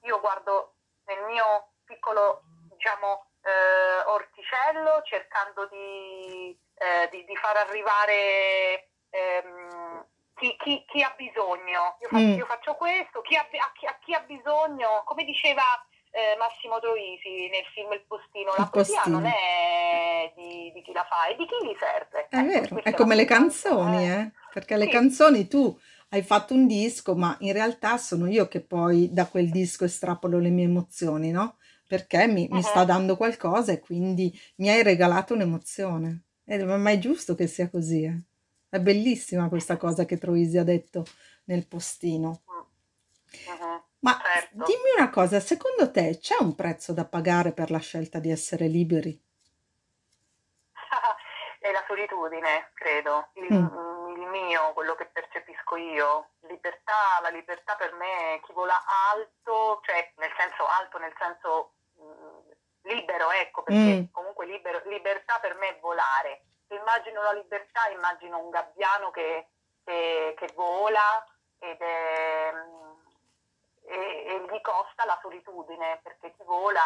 io 0.01 0.19
guardo 0.19 0.75
nel 1.05 1.23
mio 1.25 1.71
piccolo, 1.85 2.43
diciamo, 2.69 3.25
eh, 3.41 3.99
orticello 4.05 5.01
cercando 5.03 5.65
di, 5.67 6.57
eh, 6.75 7.07
di, 7.09 7.25
di 7.25 7.35
far 7.35 7.57
arrivare 7.57 8.89
ehm, 9.09 10.05
chi, 10.35 10.55
chi- 10.57 10.85
chi 10.87 11.01
ha 11.01 11.13
bisogno. 11.17 11.97
Io 12.01 12.07
faccio, 12.09 12.23
Mm. 12.23 12.37
io 12.37 12.45
faccio 12.45 12.75
questo, 12.75 13.21
chi 13.21 13.35
ha, 13.35 13.41
a, 13.41 13.71
chi, 13.73 13.85
a 13.87 13.97
chi 13.99 14.13
ha 14.13 14.19
bisogno, 14.21 15.03
come 15.05 15.23
diceva 15.23 15.63
eh, 16.12 16.36
Massimo 16.38 16.80
Troisi 16.80 17.50
nel 17.50 17.65
film 17.74 17.91
Il 17.93 18.06
Postino, 18.08 18.56
la 18.56 18.65
Il 18.65 18.69
poesia 18.72 19.08
postino. 19.10 19.19
non 19.19 19.26
è 19.26 20.32
di, 20.36 20.72
di 20.74 20.82
chi 20.82 20.91
la 20.93 21.04
fa, 21.06 21.28
è 21.28 21.36
di 21.36 21.45
chi 21.45 21.56
gli 21.65 21.76
serve. 21.80 22.28
È 22.28 22.38
Ecco, 22.38 22.43
vero, 22.43 22.82
è 22.84 22.93
come 22.93 23.15
le 23.15 23.26
canzoni, 23.26 24.08
eh. 24.08 24.10
eh? 24.10 24.32
Perché 24.50 24.78
le 24.78 24.88
Sì. 24.88 24.89
canzoni 24.89 25.48
tu 25.48 25.78
hai 26.10 26.22
fatto 26.24 26.54
un 26.54 26.67
disco, 26.67 27.15
ma 27.15 27.36
in 27.41 27.54
realtà 27.54 27.98
sono 27.98 28.28
io 28.28 28.48
che 28.48 28.62
poi 28.62 29.12
da 29.12 29.28
quel 29.28 29.50
disco 29.52 29.86
estrapolo 29.86 30.39
le 30.39 30.50
mie 30.50 30.65
emozioni, 30.65 31.32
no? 31.32 31.58
Perché 31.88 32.28
mi, 32.28 32.48
mi 32.52 32.62
sta 32.62 32.84
Mhm. 32.84 32.86
dando 32.86 33.17
qualcosa 33.17 33.72
e 33.72 33.80
quindi 33.80 34.32
mi 34.58 34.69
hai 34.69 34.84
regalato 34.84 35.34
un'emozione. 35.34 36.24
E 36.45 36.63
ma 36.63 36.91
è 36.91 36.98
giusto 37.00 37.36
che 37.36 37.48
sia 37.48 37.69
così, 37.69 38.04
eh? 38.04 38.22
È 38.69 38.80
bellissima 38.80 39.50
questa 39.50 39.78
cosa 39.78 40.06
che 40.06 40.17
Troisi 40.17 40.58
ha 40.58 40.63
detto 40.63 41.06
nel 41.45 41.67
postino. 41.67 42.43
Mm. 42.50 42.65
Ma 44.01 44.17
Certo. 44.23 44.63
dimmi 44.65 44.91
una 44.97 45.09
cosa, 45.09 45.39
secondo 45.39 45.91
te 45.91 46.17
c'è 46.19 46.38
un 46.39 46.55
prezzo 46.55 46.93
da 46.93 47.05
pagare 47.05 47.51
per 47.51 47.69
la 47.69 47.79
scelta 47.79 48.19
di 48.19 48.31
essere 48.31 48.67
liberi? 48.67 49.19
È 51.59 51.71
la 51.71 51.83
solitudine, 51.88 52.71
credo, 52.73 53.27
il, 53.33 53.53
Mm. 53.53 54.15
il 54.21 54.27
mio, 54.27 54.71
quello 54.73 54.95
che 54.95 55.05
percepisco 55.07 55.75
io. 55.75 56.29
Libertà, 56.47 57.19
la 57.21 57.29
libertà 57.29 57.75
per 57.75 57.93
me, 57.93 58.39
chi 58.45 58.53
vola 58.53 58.79
alto, 59.12 59.81
cioè 59.83 60.13
nel 60.17 60.31
senso 60.38 60.65
alto, 60.65 60.97
nel 60.99 61.13
senso 61.19 61.73
mm, 61.99 62.51
libero, 62.83 63.29
ecco, 63.31 63.63
perché 63.63 64.01
Mm. 64.01 64.03
comunque 64.13 64.45
libero- 64.45 64.81
libertà 64.85 65.38
per 65.41 65.55
me 65.55 65.75
è 65.75 65.79
volare. 65.81 66.43
Immagino 66.69 67.21
la 67.23 67.33
libertà, 67.33 67.89
immagino 67.89 68.39
un 68.39 68.49
gabbiano 68.49 69.12
che, 69.12 69.47
che- 69.83 70.33
che 70.38 70.49
vola 70.55 71.25
ed 71.59 71.81
è, 71.81 72.51
mm, 72.53 72.97
e, 73.89 74.25
e 74.28 74.45
gli 74.49 74.62
costa 74.62 75.06
la 75.06 75.17
solitudine, 75.21 75.99
perché 76.04 76.32
chi 76.32 76.43
vola 76.43 76.82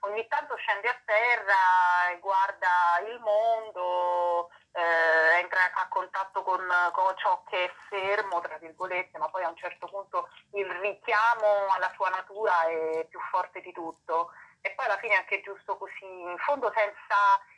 ogni 0.00 0.26
tanto 0.28 0.54
scende 0.56 0.88
a 0.88 1.00
terra 1.04 2.10
e 2.12 2.18
guarda 2.18 2.68
il 3.08 3.18
mondo, 3.20 4.50
eh, 4.72 5.38
entra 5.38 5.70
a 5.74 5.88
contatto 5.88 6.42
con, 6.42 6.64
con 6.92 7.16
ciò 7.16 7.42
che 7.44 7.64
è 7.64 7.72
fermo, 7.88 8.40
tra 8.40 8.56
virgolette, 8.58 9.18
ma 9.18 9.28
poi 9.28 9.44
a 9.44 9.48
un 9.48 9.56
certo 9.56 9.86
punto 9.86 10.28
il 10.52 10.66
richiamo 10.66 11.66
alla 11.70 11.90
sua 11.94 12.08
natura 12.10 12.66
è 12.68 13.06
più 13.08 13.20
forte 13.30 13.60
di 13.60 13.72
tutto. 13.72 14.32
E 14.60 14.70
poi 14.74 14.86
alla 14.86 14.98
fine 14.98 15.14
è 15.14 15.16
anche 15.16 15.40
giusto 15.40 15.76
così, 15.76 16.04
in 16.04 16.38
fondo 16.38 16.70
senza 16.72 17.16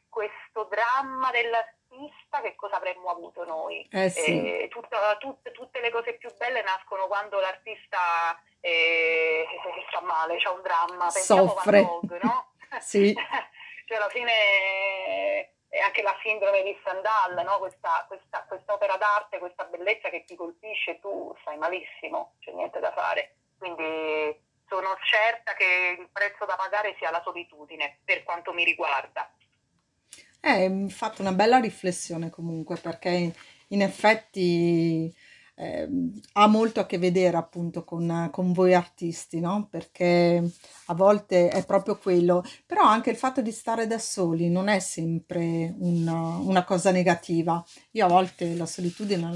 questo 0.09 0.64
dramma 0.64 1.30
dell'artista 1.33 2.40
che 2.40 2.54
cosa 2.54 2.76
avremmo 2.76 3.11
avuto 3.11 3.44
noi? 3.44 3.87
Eh 3.90 4.09
sì, 4.09 4.62
E 4.62 4.68
tutta- 4.68 5.16
tutte, 5.18 5.50
tutte 5.52 5.80
le 5.80 5.90
cose 5.90 6.14
più 6.14 6.33
belle 6.37 6.62
nascono 6.62 7.07
quando 7.07 7.40
l'artista 7.40 8.40
eh, 8.64 9.44
sta 9.88 10.00
male, 10.00 10.38
c'è 10.38 10.48
un 10.48 10.62
dramma. 10.62 11.11
Pensiamo 11.12 11.42
a 11.42 11.44
Van 11.44 11.55
soffre. 11.57 11.83
Gogh, 11.83 12.18
no? 12.22 12.53
Sì, 12.81 13.14
cioè 13.87 13.98
alla 13.98 14.09
fine 14.09 14.33
è 15.68 15.79
anche 15.79 16.03
la 16.03 16.16
sindrome 16.22 16.62
di 16.62 16.77
Stendhal, 16.81 17.44
no? 17.44 17.59
questa, 17.59 18.05
questa, 18.09 18.44
quest'opera 18.48 18.96
d'arte, 18.96 19.38
questa 19.38 19.64
bellezza 19.64 20.09
che 20.09 20.24
ti 20.24 20.35
colpisce, 20.35 20.98
tu 20.98 21.33
stai 21.42 21.57
malissimo, 21.57 22.35
c'è 22.40 22.53
niente 22.53 22.81
da 22.81 22.92
fare. 22.92 23.37
Quindi 23.59 24.42
sono 24.66 24.96
certa 25.05 25.55
che 25.55 25.96
il 26.00 26.09
prezzo 26.11 26.44
da 26.46 26.57
pagare 26.57 26.96
sia 26.98 27.11
la 27.11 27.22
solitudine, 27.22 28.00
per 28.05 28.24
quanto 28.24 28.53
mi 28.53 28.64
riguarda. 28.64 29.31
Eh, 30.40 30.64
hai 30.64 30.90
fatto 30.90 31.22
una 31.22 31.33
bella 31.33 31.59
riflessione 31.61 32.31
comunque 32.31 32.77
perché 32.77 33.33
in 33.68 33.83
effetti 33.83 35.14
ehm, 35.54 36.20
ha 36.34 36.46
molto 36.46 36.80
a 36.80 36.86
che 36.86 36.98
vedere 36.98 37.36
appunto 37.36 37.84
con, 37.84 38.28
con 38.32 38.52
voi 38.52 38.74
artisti, 38.74 39.40
no? 39.40 39.66
Perché 39.70 40.42
a 40.86 40.94
volte 40.94 41.48
è 41.48 41.64
proprio 41.64 41.96
quello, 41.98 42.42
però 42.66 42.82
anche 42.82 43.10
il 43.10 43.16
fatto 43.16 43.40
di 43.40 43.52
stare 43.52 43.86
da 43.86 43.98
soli 43.98 44.48
non 44.50 44.68
è 44.68 44.78
sempre 44.80 45.74
una, 45.78 46.36
una 46.38 46.64
cosa 46.64 46.90
negativa. 46.90 47.62
Io 47.92 48.04
a 48.04 48.08
volte 48.08 48.54
la 48.54 48.66
solitudine 48.66 49.32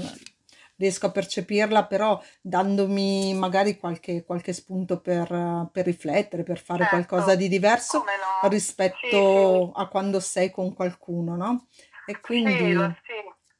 riesco 0.79 1.07
a 1.07 1.11
percepirla, 1.11 1.85
però 1.85 2.21
dandomi 2.41 3.33
magari 3.33 3.77
qualche, 3.77 4.23
qualche 4.23 4.53
spunto 4.53 5.01
per, 5.01 5.69
per 5.71 5.85
riflettere, 5.85 6.43
per 6.43 6.57
fare 6.57 6.87
qualcosa 6.87 7.25
Certo, 7.25 7.39
di 7.39 7.47
diverso 7.49 7.97
no? 7.99 8.03
Sì, 8.05 8.47
sì. 8.47 8.49
rispetto 8.49 9.71
a 9.73 9.87
quando 9.87 10.19
sei 10.21 10.49
con 10.51 10.73
qualcuno, 10.73 11.35
no? 11.35 11.67
E 12.05 12.13
Sì, 12.13 12.19
quindi 12.21 12.55
sì, 12.55 13.19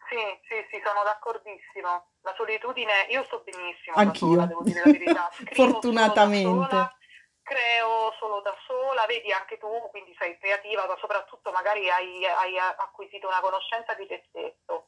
sì, 0.09 0.21
sì, 0.47 0.55
sì, 0.71 0.81
sono 0.83 1.03
d'accordissimo. 1.03 2.05
La 2.29 2.35
solitudine, 2.35 3.07
io 3.09 3.23
sto 3.23 3.41
benissimo 3.43 3.95
da 3.95 4.13
sola, 4.13 4.43
anch'io, 4.43 4.45
devo 4.45 4.63
dire 4.63 4.81
la 4.85 4.91
verità. 4.91 5.29
Scrivo 5.33 5.71
fortunatamente. 5.71 6.49
sola, 6.49 6.97
creo 7.41 8.13
solo 8.19 8.41
da 8.41 8.55
sola, 8.67 9.05
vedi 9.07 9.31
anche 9.31 9.57
tu, 9.57 9.67
quindi 9.89 10.15
sei 10.19 10.37
creativa, 10.37 10.85
ma 10.85 10.95
soprattutto 10.99 11.51
magari 11.51 11.89
hai, 11.89 12.23
hai 12.25 12.57
acquisito 12.59 13.27
una 13.27 13.39
conoscenza 13.39 13.95
di 13.95 14.05
te 14.05 14.23
stesso. 14.29 14.85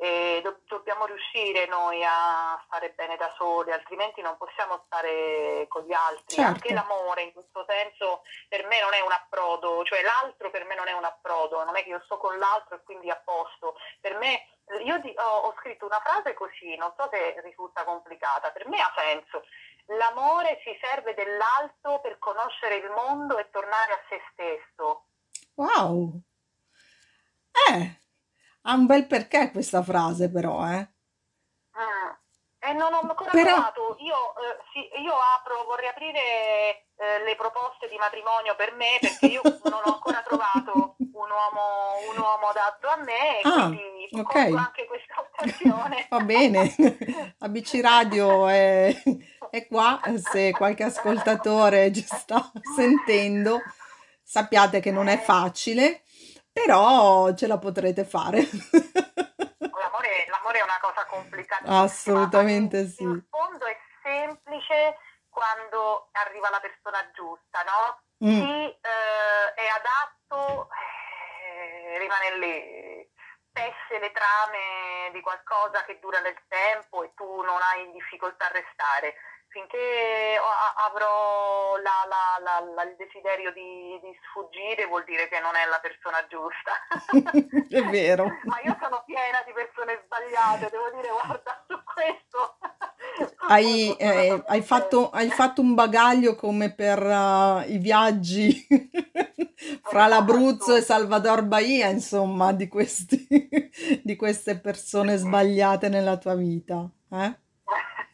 E 0.00 0.40
do- 0.42 0.60
dobbiamo 0.64 1.06
riuscire 1.06 1.66
noi 1.66 2.02
a 2.04 2.62
stare 2.66 2.92
bene 2.96 3.16
da 3.16 3.34
soli, 3.36 3.72
altrimenti 3.72 4.22
non 4.22 4.36
possiamo 4.38 4.84
stare 4.86 5.66
con 5.68 5.82
gli 5.82 5.92
altri. 5.92 6.40
Anche 6.40 6.68
Certo, 6.68 6.74
l'amore 6.74 7.22
in 7.22 7.32
questo 7.32 7.66
senso 7.68 8.22
per 8.48 8.64
me 8.68 8.80
non 8.80 8.94
è 8.94 9.00
un 9.00 9.10
approdo, 9.12 9.84
cioè 9.84 10.00
l'altro 10.02 10.50
per 10.50 10.64
me 10.64 10.76
non 10.76 10.86
è 10.86 10.92
un 10.92 11.04
approdo, 11.04 11.64
non 11.64 11.76
è 11.76 11.82
che 11.82 11.90
io 11.90 12.00
sto 12.04 12.16
con 12.16 12.38
l'altro 12.38 12.76
e 12.76 12.82
quindi 12.84 13.10
a 13.10 13.20
posto. 13.22 13.74
Per 14.00 14.16
me, 14.16 14.46
io 14.84 14.98
di- 15.00 15.14
ho, 15.16 15.38
ho 15.48 15.54
scritto 15.58 15.86
una 15.86 16.00
frase 16.00 16.34
così, 16.34 16.76
non 16.76 16.92
so 16.96 17.08
se 17.10 17.40
risulta 17.42 17.84
complicata, 17.84 18.50
per 18.50 18.68
me 18.68 18.80
ha 18.80 18.92
senso. 18.96 19.42
L'amore 19.96 20.60
si 20.64 20.76
serve 20.80 21.14
dell'altro 21.14 22.00
per 22.00 22.18
conoscere 22.18 22.76
il 22.76 22.90
mondo 22.90 23.38
e 23.38 23.48
tornare 23.50 23.92
a 23.92 24.00
se 24.08 24.20
stesso. 24.32 25.04
wow, 25.56 26.22
eh, 27.68 27.98
ha 28.62 28.74
un 28.74 28.86
bel 28.86 29.06
perché 29.06 29.50
questa 29.50 29.82
frase 29.82 30.30
però, 30.30 30.66
eh. 30.70 30.88
Mm. 31.76 32.10
E 32.60 32.72
non 32.72 32.92
ho 32.92 33.00
ancora 33.00 33.30
Però, 33.30 33.44
trovato, 33.44 33.96
io, 34.00 34.34
eh, 34.40 34.58
sì, 34.72 34.80
io 35.00 35.14
apro, 35.36 35.64
vorrei 35.64 35.88
aprire 35.88 36.86
eh, 36.96 37.22
le 37.24 37.36
proposte 37.36 37.88
di 37.88 37.96
matrimonio 37.96 38.56
per 38.56 38.72
me 38.74 38.98
perché 39.00 39.26
io 39.26 39.42
non 39.62 39.80
ho 39.84 39.94
ancora 39.94 40.22
trovato 40.22 40.97
un 41.18 41.30
uomo, 41.30 42.10
un 42.10 42.18
uomo 42.18 42.46
adatto 42.48 42.88
a 42.88 42.96
me 42.96 43.40
e 43.40 43.42
ah, 43.42 43.66
quindi 43.66 44.08
ok. 44.12 44.32
colgo 44.32 44.56
anche 44.56 44.86
questa 44.86 45.14
occasione. 45.18 46.06
Va 46.08 46.20
bene, 46.20 46.74
ABC 47.40 47.80
Radio 47.82 48.48
è, 48.48 48.94
è 49.50 49.66
qua, 49.66 50.00
se 50.16 50.52
qualche 50.52 50.84
ascoltatore 50.84 51.92
ci 51.92 52.02
sta 52.02 52.50
sentendo, 52.76 53.60
sappiate 54.22 54.80
che 54.80 54.92
non 54.92 55.08
è 55.08 55.18
facile, 55.18 56.02
però 56.52 57.34
ce 57.34 57.46
la 57.46 57.58
potrete 57.58 58.04
fare. 58.04 58.38
L'amore, 58.38 60.26
l'amore 60.30 60.58
è 60.58 60.62
una 60.62 60.78
cosa 60.80 61.04
in, 61.64 61.72
Assolutamente 61.72 62.86
sì. 62.86 63.02
in 63.02 63.22
fondo 63.28 63.66
è 63.66 63.76
semplice 64.02 64.96
quando 65.28 66.08
arriva 66.12 66.48
la 66.50 66.60
persona 66.60 66.98
giusta, 67.12 67.62
no? 67.62 68.02
Mm, 68.24 68.40
Chi 68.40 68.64
eh, 68.66 69.54
è 69.54 69.66
adatto 69.68 70.68
eh, 71.88 71.98
rimane 71.98 72.36
lì, 72.38 73.08
tesse 73.52 73.98
le 73.98 74.12
trame 74.12 75.10
di 75.12 75.20
qualcosa 75.20 75.84
che 75.84 75.98
dura 76.00 76.20
nel 76.20 76.36
tempo 76.48 77.02
e 77.02 77.12
tu 77.16 77.24
non 77.42 77.58
hai 77.60 77.90
difficoltà 77.92 78.46
a 78.46 78.52
restare. 78.52 79.14
Finché 79.48 80.38
avrò 80.84 81.76
la- 81.78 82.04
la- 82.06 82.70
la- 82.74 82.82
il 82.82 82.96
desiderio 82.96 83.50
di, 83.52 83.98
di 84.02 84.12
sfuggire 84.22 84.84
vuol 84.84 85.04
dire 85.04 85.26
che 85.28 85.40
non 85.40 85.56
è 85.56 85.64
la 85.64 85.80
persona 85.80 86.20
giusta. 86.28 86.72
è 87.68 87.82
vero. 87.88 88.24
Ma 88.44 88.60
io 88.60 88.76
sono 88.78 89.02
piena 89.06 89.42
di 89.46 89.52
persone 89.52 90.02
sbagliate, 90.04 90.68
devo 90.70 90.90
dire, 90.90 91.08
guarda, 91.08 91.64
questo. 91.94 92.58
Hai, 93.48 93.96
eh, 93.96 94.42
hai 94.46 94.62
fatto, 94.62 95.10
hai 95.10 95.30
fatto 95.30 95.62
un 95.62 95.74
bagaglio 95.74 96.34
come 96.34 96.74
per 96.74 97.02
uh, 97.02 97.62
i 97.66 97.78
viaggi 97.78 98.66
fra 99.88 100.06
l'Abruzzo 100.06 100.76
e. 100.76 100.82
Salvador 100.82 101.42
Bahia, 101.42 101.88
insomma, 101.88 102.52
di 102.52 102.68
questi, 102.68 103.26
di 104.02 104.16
queste 104.16 104.58
persone 104.58 105.16
sbagliate 105.16 105.88
nella 105.88 106.16
tua 106.16 106.34
vita, 106.34 106.88
eh? 107.12 107.38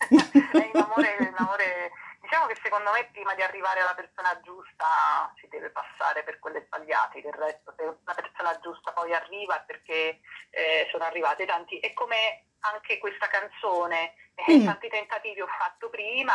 È 0.08 0.70
in 0.72 0.80
amore, 0.80 1.16
in 1.18 1.34
amore, 1.36 1.90
diciamo 2.20 2.46
che 2.46 2.56
secondo 2.62 2.90
me 2.92 3.08
prima 3.12 3.34
di 3.34 3.42
arrivare 3.42 3.80
alla 3.80 3.94
persona 3.94 4.38
giusta 4.42 5.32
si 5.40 5.48
deve 5.48 5.70
passare 5.70 6.22
per 6.24 6.38
quelle 6.38 6.64
sbagliate, 6.66 7.22
del 7.22 7.32
resto 7.32 7.72
se 7.76 7.84
la 7.84 8.14
persona 8.14 8.58
giusta 8.60 8.92
poi 8.92 9.14
arriva 9.14 9.56
è 9.56 9.64
perché 9.66 10.20
eh, 10.50 10.88
sono 10.90 11.04
arrivate 11.04 11.46
tanti, 11.46 11.78
è 11.78 11.92
come 11.94 12.44
anche 12.60 12.98
questa 12.98 13.28
canzone, 13.28 14.14
eh, 14.34 14.58
Mm, 14.58 14.64
tanti 14.64 14.88
tentativi 14.88 15.40
ho 15.40 15.46
fatto 15.46 15.88
prima 15.90 16.32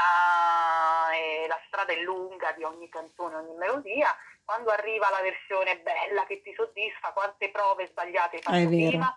e 1.14 1.48
la 1.48 1.60
strada 1.68 1.92
è 1.92 2.02
lunga 2.02 2.52
di 2.54 2.64
ogni 2.64 2.88
canzone, 2.88 3.36
ogni 3.36 3.56
melodia, 3.56 4.16
quando 4.50 4.72
arriva 4.72 5.12
la 5.12 5.22
versione 5.22 5.80
bella 5.82 6.26
che 6.26 6.42
ti 6.42 6.52
soddisfa, 6.56 7.12
quante 7.14 7.52
prove 7.52 7.86
sbagliate 7.86 8.38
hai 8.38 8.42
è 8.48 8.66
fatto 8.66 8.72
prima 8.72 9.16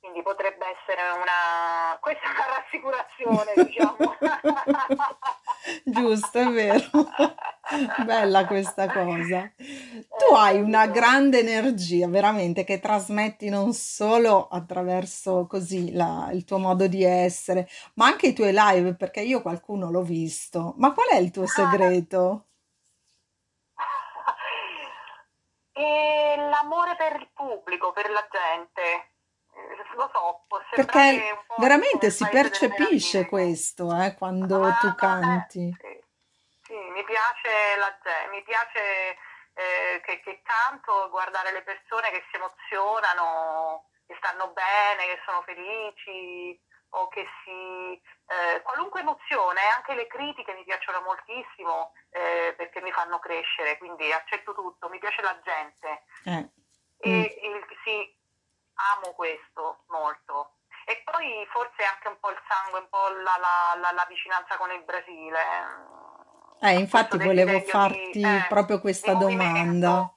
quindi 0.00 0.22
potrebbe 0.22 0.66
essere 0.66 1.00
una... 1.10 1.98
questa 2.00 2.24
è 2.24 2.28
una 2.30 2.56
rassicurazione, 2.58 3.56
diciamo. 3.64 4.14
Giusto, 5.84 6.38
è 6.38 6.50
vero. 6.50 6.84
Bella 7.96 8.46
questa 8.46 8.90
cosa. 8.90 9.50
Tu 10.16 10.24
Eh, 10.24 10.36
hai 10.36 10.60
una 10.60 10.86
grande 10.86 11.40
energia, 11.40 12.06
veramente, 12.08 12.64
che 12.64 12.78
trasmetti 12.80 13.48
non 13.48 13.72
solo 13.72 14.46
attraverso 14.48 15.46
così 15.46 15.92
la- 15.92 16.30
il 16.32 16.44
tuo 16.44 16.58
modo 16.58 16.86
di 16.86 17.02
essere, 17.02 17.68
ma 17.94 18.06
anche 18.06 18.28
i 18.28 18.32
tuoi 18.34 18.52
live, 18.54 18.94
perché 18.94 19.20
io 19.22 19.42
qualcuno 19.42 19.90
l'ho 19.90 20.02
visto. 20.02 20.74
Ma 20.78 20.92
qual 20.92 21.08
è 21.08 21.16
il 21.16 21.30
tuo 21.30 21.46
Ah, 21.46 21.46
segreto? 21.46 22.46
E 25.76 26.34
l'amore 26.38 26.94
per 26.96 27.16
il 27.20 27.28
pubblico, 27.34 27.92
per 27.92 28.08
la 28.10 28.26
gente. 28.30 28.82
Eh, 29.54 29.94
Lo 29.96 30.08
so, 30.12 30.44
può 30.46 30.60
Perché 30.70 31.44
veramente 31.56 32.10
si 32.10 32.26
percepisce 32.28 33.26
questo, 33.26 33.94
eh, 34.00 34.14
quando 34.14 34.56
tu 34.56 34.60
Ma 34.60 34.78
vabbè, 34.78 34.94
canti. 34.94 35.76
sì, 35.80 36.02
sì, 36.62 36.74
mi 36.74 37.04
piace 37.04 37.76
la 37.76 37.90
gente, 38.02 38.30
mi 38.30 38.42
piace 38.42 39.16
eh, 39.54 40.00
che, 40.04 40.20
che 40.20 40.42
canto, 40.42 41.08
guardare 41.10 41.52
le 41.52 41.62
persone 41.62 42.10
che 42.10 42.24
si 42.30 42.36
emozionano, 42.36 43.88
che 44.06 44.14
stanno 44.18 44.52
bene, 44.52 45.06
che 45.06 45.20
sono 45.24 45.42
felici 45.42 46.58
o 46.96 47.08
che 47.08 47.26
si... 47.44 48.00
eh, 48.26 48.62
qualunque 48.62 49.00
emozione, 49.00 49.60
anche 49.76 49.94
le 49.94 50.06
critiche 50.06 50.54
mi 50.54 50.64
piacciono 50.64 51.00
moltissimo 51.02 51.92
eh, 52.10 52.54
perché 52.56 52.80
mi 52.80 52.92
fanno 52.92 53.18
crescere, 53.18 53.78
quindi 53.78 54.12
accetto 54.12 54.54
tutto, 54.54 54.88
mi 54.88 54.98
piace 54.98 55.22
la 55.22 55.38
gente 55.42 56.04
Eh, 56.24 56.48
e, 56.98 57.10
mm. 57.10 57.54
e 57.56 57.66
sì, 57.84 58.16
amo 58.94 59.12
questo 59.14 59.84
molto. 59.88 60.52
E 60.86 61.02
poi 61.04 61.46
forse 61.50 61.82
anche 61.84 62.08
un 62.08 62.18
po' 62.20 62.30
il 62.30 62.40
sangue, 62.46 62.80
un 62.80 62.88
po' 62.88 63.08
la, 63.08 63.36
la- 63.38 63.80
la- 63.80 63.92
la 63.92 64.04
vicinanza 64.08 64.56
con 64.56 64.70
il 64.70 64.82
Brasile, 64.84 65.40
Eh, 66.60 66.78
infatti 66.78 67.16
volevo 67.18 67.50
desiderio 67.52 67.64
di, 67.64 67.70
farti 67.70 68.20
eh, 68.20 68.46
proprio 68.48 68.80
questa 68.80 69.14
domanda. 69.14 70.08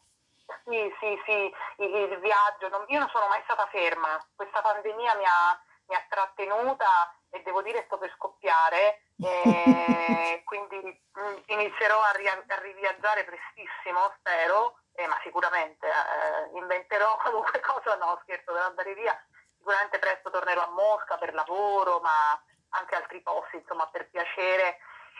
Sì, 0.66 0.94
sì, 1.00 1.22
sì, 1.26 1.54
il, 1.84 1.96
il 2.12 2.20
viaggio. 2.20 2.68
non- 2.70 2.86
io 2.88 3.00
non 3.00 3.10
sono 3.10 3.28
mai 3.28 3.42
stata 3.44 3.66
ferma. 3.68 4.22
Questa 4.36 4.62
pandemia 4.62 5.16
mi 5.16 5.24
ha, 5.26 5.60
mi 5.88 5.96
ha 5.96 6.06
trattenuta 6.10 7.14
e 7.30 7.42
devo 7.44 7.62
dire 7.62 7.84
sto 7.86 7.98
per 7.98 8.14
scoppiare. 8.16 9.02
e 9.20 10.42
quindi 10.46 10.78
mm, 10.82 11.36
inizierò 11.48 12.02
a, 12.02 12.12
ria- 12.12 12.44
a 12.48 12.60
riviaggiare 12.62 13.24
prestissimo, 13.26 14.14
spero, 14.20 14.80
eh, 14.94 15.08
ma 15.08 15.20
sicuramente 15.24 15.88
eh, 15.88 16.58
inventerò 16.58 17.18
qualunque 17.22 17.60
cosa, 17.60 17.96
no 17.98 18.20
scherzo, 18.24 18.52
per 18.54 18.62
andare 18.62 18.94
via. 18.94 19.18
Sicuramente 19.58 20.00
presto 20.00 20.30
tornerò 20.30 20.64
a 20.64 20.70
Mosca 20.70 21.18
per 21.18 21.34
lavoro, 21.34 22.00
ma 22.00 22.42
anche 22.70 22.96
altri 22.96 23.22
posti, 23.22 23.58
insomma, 23.58 23.88
per 23.88 24.10
piacere. 24.10 24.78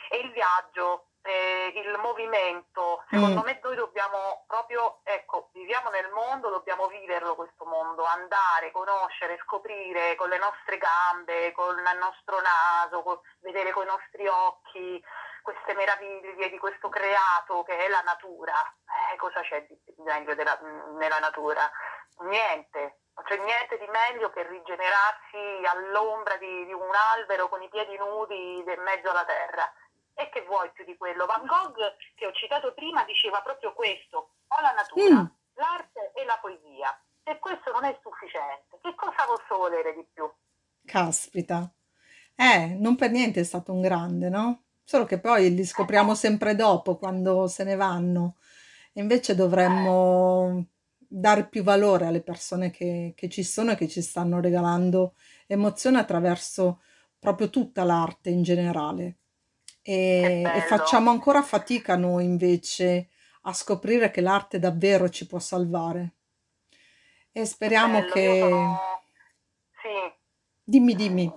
E 0.10 0.18
il 0.20 0.32
viaggio, 0.32 1.07
eh, 1.24 1.72
il 1.76 1.98
movimento, 2.00 3.04
Mm, 3.04 3.18
secondo 3.18 3.42
me 3.44 3.60
noi 3.62 3.76
dobbiamo 3.76 4.44
proprio, 4.48 5.00
ecco, 5.04 5.50
viviamo 5.54 5.90
nel 5.90 6.10
mondo, 6.12 6.50
dobbiamo 6.50 6.88
viverlo 6.88 7.36
questo 7.36 7.66
mondo, 7.66 8.04
andare, 8.06 8.72
conoscere, 8.72 9.38
scoprire 9.44 10.16
con 10.16 10.30
le 10.30 10.38
nostre 10.38 10.78
gambe, 10.78 11.52
con 11.52 11.78
il 11.78 11.98
nostro 11.98 12.40
naso, 12.42 13.04
co- 13.04 13.22
vedere 13.42 13.72
con 13.72 13.84
i 13.84 13.88
nostri 13.88 14.28
occhi 14.28 15.04
queste 15.42 15.74
meraviglie 15.76 16.50
di 16.50 16.58
questo 16.58 16.90
creato 16.90 17.64
che 17.64 17.78
è 17.78 17.88
la 17.88 18.02
natura. 18.02 18.54
Eh, 19.12 19.16
cosa 19.18 19.42
c'è 19.42 19.66
di 19.66 19.78
di 19.86 20.04
meglio 20.04 20.36
della- 20.36 20.60
nella 20.98 21.20
natura? 21.20 21.70
Niente, 22.20 23.00
non 23.16 23.24
c'è 23.26 23.38
niente 23.38 23.78
di 23.78 23.88
meglio 23.88 24.30
che 24.30 24.44
rigenerarsi 24.44 25.66
all'ombra 25.66 26.36
di, 26.38 26.66
di 26.66 26.74
un 26.74 26.94
albero 27.16 27.48
con 27.48 27.62
i 27.62 27.70
piedi 27.70 27.98
nudi 27.98 28.58
in 28.60 28.82
mezzo 28.82 29.10
alla 29.10 29.26
terra. 29.26 29.72
E 30.18 30.30
che 30.30 30.42
vuoi 30.46 30.72
più 30.72 30.84
di 30.84 30.98
quello? 30.98 31.26
Van 31.26 31.46
Gogh, 31.46 31.78
che 32.16 32.26
ho 32.26 32.34
citato 32.34 32.74
prima, 32.74 33.04
diceva 33.06 33.42
proprio 33.42 33.74
questo, 33.74 34.18
o 34.48 34.62
la 34.62 34.74
mm, 34.74 34.76
natura, 34.76 35.32
l'arte 35.54 36.12
e 36.16 36.26
la 36.26 36.38
poesia. 36.42 37.00
Se 37.24 37.38
questo 37.40 37.72
non 37.72 37.86
è 37.86 37.98
sufficiente, 38.02 38.80
che 38.82 38.96
cosa 38.96 39.26
posso 39.26 39.58
volere 39.58 39.94
di 39.94 40.06
più? 40.12 40.28
caspita. 40.88 41.72
Eh, 42.36 42.76
non 42.80 42.96
per 42.96 43.12
niente 43.12 43.42
è 43.42 43.44
stato 43.44 43.74
un 43.74 43.82
grande, 43.82 44.30
no? 44.30 44.64
Solo 44.84 45.06
che 45.06 45.20
poi 45.20 45.54
li 45.54 45.62
Eh 45.62 45.66
scopriamo 45.66 46.16
sempre 46.16 46.56
dopo, 46.56 46.98
quando 46.98 47.48
se 47.48 47.64
ne 47.64 47.76
vanno. 47.76 48.38
Invece 48.94 49.34
eh, 49.34 49.36
dovremmo 49.36 50.66
dare 50.98 51.48
più 51.48 51.64
valore 51.64 52.06
alle 52.08 52.22
persone 52.22 52.72
che, 52.72 53.14
che 53.16 53.30
ci 53.30 53.44
sono 53.44 53.72
e 53.72 53.76
che 53.76 53.88
ci 53.88 54.02
stanno 54.02 54.40
regalando 54.40 55.16
emozione 55.46 56.00
attraverso 56.00 56.82
proprio 57.20 57.50
tutta 57.50 57.84
l'arte 57.84 58.30
in 58.30 58.44
generale. 58.44 59.18
E, 59.90 60.44
e 60.44 60.62
facciamo 60.64 61.12
ancora 61.12 61.42
fatica 61.42 61.96
noi 61.96 62.26
invece 62.26 63.08
a 63.44 63.54
scoprire 63.54 64.12
che 64.12 64.20
l'arte 64.20 64.60
davvero 64.60 65.08
ci 65.08 65.26
può 65.26 65.40
salvare. 65.40 66.16
E 67.32 67.46
speriamo 67.46 68.00
bello. 68.00 68.12
Che... 68.12 68.40
sono, 68.42 69.02
sì, 69.82 70.14
Dimmi, 70.62 70.94
dimmi. 70.94 71.32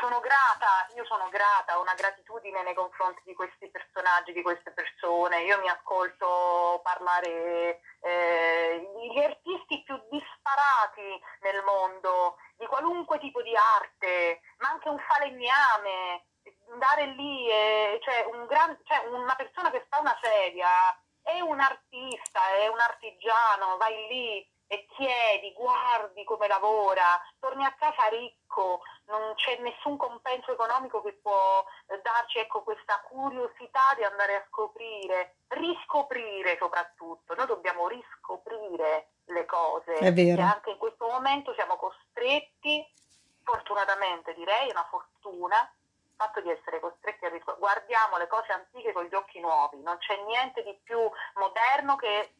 sono 0.00 0.20
grata, 0.20 0.86
io 0.94 1.04
sono 1.06 1.30
grata, 1.30 1.78
ho 1.78 1.80
una 1.80 1.94
gratitudine 1.94 2.62
nei 2.62 2.74
confronti 2.74 3.22
di 3.24 3.32
questi 3.32 3.70
personaggi, 3.70 4.34
di 4.34 4.42
queste 4.42 4.72
persone. 4.72 5.44
Io 5.44 5.58
mi 5.60 5.70
ascolto 5.70 6.82
parlare 6.82 7.80
eh, 8.00 8.86
gli 9.00 9.18
artisti 9.18 9.82
più 9.82 9.96
disparati 10.10 11.08
nel 11.40 11.64
mondo, 11.64 12.36
di 12.58 12.66
qualunque 12.66 13.18
tipo 13.18 13.40
di 13.40 13.56
arte, 13.56 14.42
ma 14.58 14.68
anche 14.68 14.90
un 14.90 14.98
falegname, 14.98 16.26
andare 16.72 17.06
lì, 17.06 17.48
e, 17.48 18.00
cioè, 18.02 18.26
un 18.32 18.46
gran, 18.46 18.78
cioè 18.84 19.06
una 19.06 19.34
persona 19.34 19.70
che 19.70 19.82
sta 19.86 19.98
a 19.98 20.00
una 20.00 20.18
sedia 20.20 20.68
è 21.22 21.40
un 21.40 21.60
artista, 21.60 22.40
è 22.58 22.66
un 22.66 22.80
artigiano, 22.80 23.76
vai 23.78 24.08
lì 24.08 24.50
e 24.66 24.86
chiedi, 24.96 25.52
guardi 25.52 26.24
come 26.24 26.48
lavora, 26.48 27.20
torni 27.38 27.62
a 27.62 27.74
casa 27.78 28.08
ricco, 28.08 28.80
non 29.04 29.34
c'è 29.34 29.58
nessun 29.58 29.98
compenso 29.98 30.50
economico 30.50 31.02
che 31.02 31.12
può 31.12 31.62
eh, 31.88 32.00
darci 32.00 32.38
ecco, 32.38 32.62
questa 32.62 32.98
curiosità 33.02 33.92
di 33.96 34.02
andare 34.04 34.36
a 34.36 34.44
scoprire, 34.48 35.36
riscoprire 35.48 36.56
soprattutto. 36.58 37.34
Noi 37.34 37.46
dobbiamo 37.46 37.86
riscoprire 37.86 39.10
le 39.26 39.40
È 39.40 39.44
cose 39.44 39.94
e 39.96 40.10
vero. 40.10 40.40
anche 40.40 40.70
in 40.70 40.78
questo 40.78 41.06
momento 41.06 41.52
siamo 41.52 41.76
costretti, 41.76 42.82
fortunatamente 43.42 44.32
direi, 44.32 44.68
è 44.68 44.72
una 44.72 44.88
fortuna, 44.88 45.70
fatto 46.22 46.40
di 46.40 46.50
essere 46.50 46.78
costretti 46.80 47.24
a 47.24 47.28
riscoprire. 47.28 47.58
Guardiamo 47.58 48.16
le 48.16 48.26
cose 48.28 48.52
antiche 48.52 48.92
con 48.92 49.04
gli 49.04 49.14
occhi 49.14 49.40
nuovi, 49.40 49.80
non 49.82 49.98
c'è 49.98 50.16
niente 50.24 50.62
di 50.62 50.78
più 50.82 50.98
moderno 51.34 51.96
che 51.96 52.34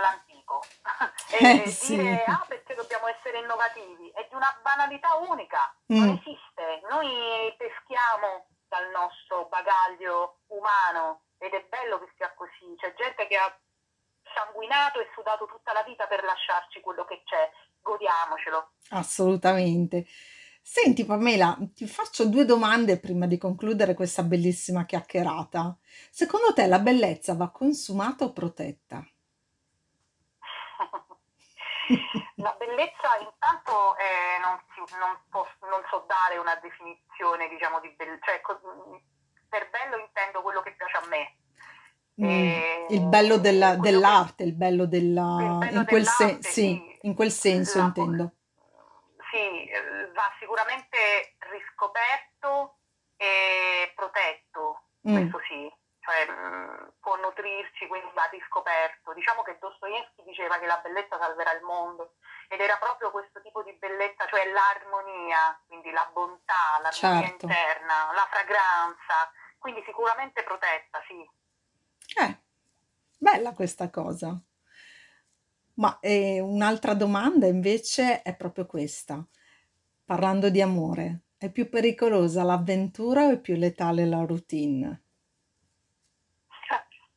l'antico. 0.00 0.62
Eh 1.28 1.62
e 1.64 1.68
sì. 1.68 1.96
dire 1.96 2.22
ah 2.24 2.44
perché 2.46 2.74
dobbiamo 2.74 3.08
essere 3.08 3.38
innovativi 3.40 4.08
è 4.14 4.24
di 4.30 4.34
una 4.36 4.56
banalità 4.62 5.16
unica, 5.16 5.74
non 5.86 6.06
Mm. 6.08 6.14
esiste. 6.16 6.80
Noi 6.88 7.52
peschiamo 7.58 8.46
dal 8.68 8.88
nostro 8.90 9.46
bagaglio 9.46 10.38
umano 10.46 11.22
ed 11.38 11.52
è 11.52 11.64
bello 11.68 11.98
che 11.98 12.12
sia 12.16 12.32
così. 12.34 12.74
C'è 12.78 12.94
gente 12.94 13.26
che 13.26 13.36
ha 13.36 13.52
sanguinato 14.34 15.00
e 15.00 15.08
sudato 15.14 15.46
tutta 15.46 15.72
la 15.72 15.82
vita 15.82 16.06
per 16.06 16.22
lasciarci 16.22 16.80
quello 16.80 17.04
che 17.04 17.22
c'è. 17.24 17.50
Godiamocelo. 17.82 18.70
Assolutamente. 18.90 20.06
Senti 20.68 21.06
Pamela, 21.06 21.56
ti 21.76 21.86
faccio 21.86 22.26
due 22.26 22.44
domande 22.44 22.98
prima 22.98 23.26
di 23.26 23.38
concludere 23.38 23.94
questa 23.94 24.24
bellissima 24.24 24.84
chiacchierata. 24.84 25.78
Secondo 26.10 26.52
te 26.52 26.66
la 26.66 26.80
bellezza 26.80 27.34
va 27.34 27.50
consumata 27.50 28.24
o 28.24 28.32
protetta? 28.32 28.98
La 32.34 32.52
bellezza 32.58 33.14
intanto 33.22 33.96
eh, 33.96 34.40
non, 34.42 34.58
non, 34.98 35.16
posso, 35.30 35.54
non, 35.70 35.84
so 35.88 36.04
dare 36.08 36.36
una 36.36 36.56
definizione 36.56 37.48
diciamo 37.48 37.78
di 37.78 37.94
bellezza, 37.96 38.26
cioè, 38.26 38.40
per 39.48 39.70
bello 39.70 39.98
intendo 39.98 40.42
quello 40.42 40.62
che 40.62 40.74
piace 40.74 40.96
a 40.96 41.06
me. 41.06 41.36
Mm, 42.20 42.88
il 42.88 43.06
bello 43.06 43.38
della, 43.38 43.76
dell'arte, 43.76 44.42
il 44.42 44.52
bello 44.52 44.86
della... 44.86 45.36
Il 45.38 45.58
bello 45.58 45.78
in, 45.78 45.86
quel 45.86 46.06
sen- 46.06 46.42
sì, 46.42 46.50
sì, 46.50 46.98
in 47.02 47.14
quel 47.14 47.30
senso 47.30 47.78
la, 47.78 47.84
intendo. 47.84 48.32
Sì, 49.30 49.70
va 50.16 50.32
sicuramente 50.40 51.36
riscoperto 51.52 52.80
e 53.16 53.92
protetto, 53.94 54.88
mm. 55.06 55.12
questo 55.12 55.38
sì, 55.46 55.70
cioè 56.00 56.26
mh, 56.26 56.94
può 57.00 57.16
nutrirci, 57.16 57.86
quindi 57.86 58.08
va 58.14 58.24
riscoperto. 58.32 59.12
Diciamo 59.12 59.42
che 59.42 59.58
Dostoevsky 59.60 60.24
diceva 60.24 60.58
che 60.58 60.66
la 60.66 60.80
bellezza 60.82 61.18
salverà 61.20 61.52
il 61.52 61.62
mondo 61.62 62.16
ed 62.48 62.60
era 62.60 62.76
proprio 62.78 63.10
questo 63.10 63.42
tipo 63.42 63.62
di 63.62 63.72
bellezza, 63.74 64.26
cioè 64.26 64.48
l'armonia, 64.50 65.60
quindi 65.66 65.90
la 65.90 66.08
bontà, 66.12 66.80
l'armonia 66.80 67.28
certo. 67.28 67.46
interna, 67.46 68.12
la 68.14 68.26
fragranza, 68.30 69.30
quindi 69.58 69.82
sicuramente 69.84 70.42
protetta, 70.42 71.02
sì. 71.06 71.20
Eh, 72.18 72.38
bella 73.18 73.52
questa 73.52 73.90
cosa. 73.90 74.38
Ma 75.74 75.98
eh, 76.00 76.40
un'altra 76.40 76.94
domanda 76.94 77.46
invece 77.46 78.22
è 78.22 78.34
proprio 78.34 78.64
questa. 78.64 79.22
Parlando 80.06 80.50
di 80.50 80.62
amore, 80.62 81.22
è 81.36 81.50
più 81.50 81.68
pericolosa 81.68 82.44
l'avventura 82.44 83.24
o 83.24 83.32
è 83.32 83.40
più 83.40 83.56
letale 83.56 84.06
la 84.06 84.24
routine? 84.24 85.02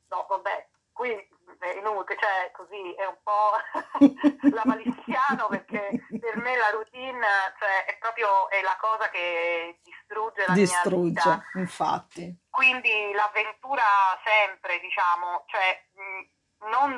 No, 0.09 0.25
vabbè, 0.27 0.69
qui 0.91 1.11
è 1.11 1.77
inutile, 1.77 2.17
cioè 2.19 2.49
così 2.51 2.95
è 2.97 3.05
un 3.05 3.17
po' 3.21 3.53
la 4.55 4.63
maliziano 4.65 5.45
perché 5.49 6.03
per 6.19 6.37
me 6.37 6.57
la 6.57 6.71
routine 6.71 7.27
cioè, 7.59 7.85
è 7.85 7.95
proprio 7.99 8.49
è 8.49 8.59
la 8.63 8.75
cosa 8.81 9.07
che 9.11 9.77
distrugge 9.83 10.45
la 10.47 10.53
distrugge, 10.53 11.21
mia 11.29 11.35
vita. 11.35 11.59
infatti. 11.59 12.39
Quindi 12.49 13.11
l'avventura 13.13 13.83
sempre, 14.25 14.79
diciamo, 14.79 15.45
cioè 15.45 15.85
non 16.71 16.97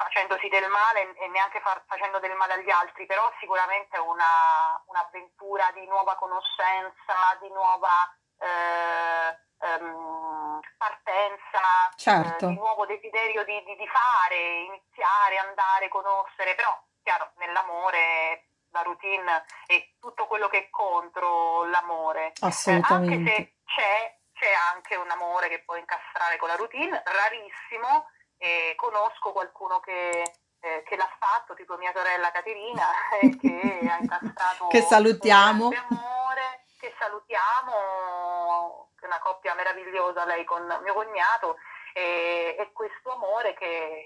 facendosi 0.00 0.48
del 0.48 0.66
male 0.68 1.12
e 1.16 1.28
neanche 1.28 1.60
far, 1.60 1.84
facendo 1.86 2.18
del 2.20 2.34
male 2.34 2.54
agli 2.54 2.70
altri, 2.70 3.04
però 3.04 3.30
sicuramente 3.38 3.98
una, 3.98 4.80
un'avventura 4.86 5.70
di 5.74 5.84
nuova 5.86 6.16
conoscenza, 6.16 7.36
di 7.40 7.48
nuova 7.50 7.92
eh, 8.40 9.28
ehm, 9.60 10.60
partenza, 10.78 11.92
certo. 11.96 12.46
eh, 12.46 12.48
di 12.48 12.54
nuovo 12.54 12.86
desiderio 12.86 13.44
di, 13.44 13.62
di, 13.64 13.76
di, 13.76 13.86
fare, 13.86 14.36
iniziare, 14.72 15.36
andare, 15.36 15.88
conoscere, 15.88 16.54
però 16.54 16.72
chiaro 17.02 17.32
nell'amore 17.36 18.48
la 18.72 18.82
routine 18.82 19.44
e 19.66 19.96
tutto 20.00 20.26
quello 20.26 20.48
che 20.48 20.58
è 20.58 20.70
contro 20.70 21.64
l'amore. 21.66 22.32
Assolutamente. 22.40 23.12
Eh, 23.12 23.16
anche 23.16 23.32
se 23.34 23.54
c'è, 23.66 24.18
c'è 24.32 24.52
anche 24.72 24.96
un 24.96 25.10
amore 25.10 25.48
che 25.48 25.60
può 25.60 25.76
incastrare 25.76 26.38
con 26.38 26.48
la 26.48 26.56
routine, 26.56 27.02
rarissimo, 27.04 28.06
e 28.40 28.72
conosco 28.74 29.32
qualcuno 29.32 29.80
che, 29.80 30.22
eh, 30.60 30.82
che 30.84 30.96
l'ha 30.96 31.10
fatto, 31.18 31.54
tipo 31.54 31.76
mia 31.76 31.92
sorella 31.94 32.30
Caterina, 32.30 32.86
eh, 33.20 33.36
che 33.36 33.80
ha 33.86 33.98
incastrato 34.00 34.68
che 34.68 34.80
salutiamo. 34.80 35.68
un 35.68 35.74
amore, 35.74 36.64
che 36.78 36.94
salutiamo, 36.98 38.88
una 39.02 39.18
coppia 39.20 39.54
meravigliosa 39.54 40.24
lei 40.24 40.44
con 40.44 40.64
mio 40.82 40.94
cognato, 40.94 41.56
e, 41.92 42.70
questo 42.72 43.12
amore 43.12 43.52
che 43.54 44.04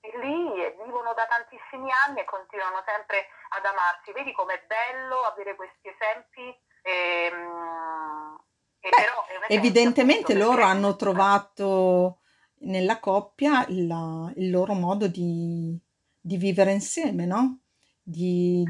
è 0.00 0.16
lì 0.18 0.62
e 0.62 0.76
vivono 0.84 1.14
da 1.14 1.24
tantissimi 1.26 1.90
anni 2.06 2.20
e 2.20 2.24
continuano 2.24 2.82
sempre 2.84 3.28
ad 3.56 3.64
amarsi. 3.64 4.12
Vedi 4.12 4.32
com'è 4.32 4.62
bello 4.66 5.22
avere 5.22 5.56
questi 5.56 5.88
esempi. 5.88 6.54
E, 6.82 7.32
e 8.80 8.88
Beh, 8.90 9.02
però 9.02 9.24
evidentemente 9.48 10.34
loro 10.34 10.62
hanno 10.62 10.94
trovato 10.94 12.20
nella 12.60 12.98
coppia 12.98 13.66
il, 13.68 14.32
il 14.36 14.50
loro 14.50 14.74
modo 14.74 15.06
di, 15.06 15.78
di, 16.20 16.36
vivere 16.36 16.72
insieme, 16.72 17.26
no? 17.26 17.60
Di, 18.02 18.64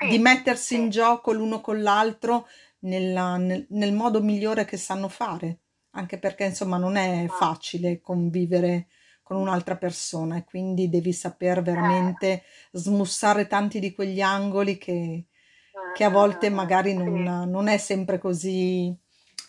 sì, 0.00 0.08
di 0.08 0.18
mettersi 0.18 0.74
sì. 0.74 0.80
in 0.80 0.90
gioco 0.90 1.32
l'uno 1.32 1.60
con 1.60 1.82
l'altro 1.82 2.46
nella, 2.80 3.36
nel, 3.36 3.66
nel, 3.70 3.92
modo 3.92 4.22
migliore 4.22 4.64
che 4.64 4.76
sanno 4.76 5.08
fare, 5.08 5.58
anche 5.90 6.18
perché 6.18 6.44
insomma 6.44 6.76
non 6.76 6.96
è 6.96 7.24
ah. 7.24 7.28
facile 7.28 8.00
convivere 8.00 8.88
con 9.22 9.36
un'altra 9.38 9.76
persona 9.76 10.36
e 10.36 10.44
quindi 10.44 10.88
devi 10.88 11.12
saper 11.12 11.60
veramente 11.60 12.32
eh. 12.32 12.42
smussare 12.72 13.46
tanti 13.46 13.80
di 13.80 13.92
quegli 13.92 14.20
angoli 14.20 14.78
che, 14.78 15.26
che 15.94 16.04
a 16.04 16.10
volte 16.10 16.48
magari 16.48 16.94
non, 16.94 17.48
non 17.48 17.66
è 17.66 17.76
sempre 17.76 18.18
così 18.18 18.96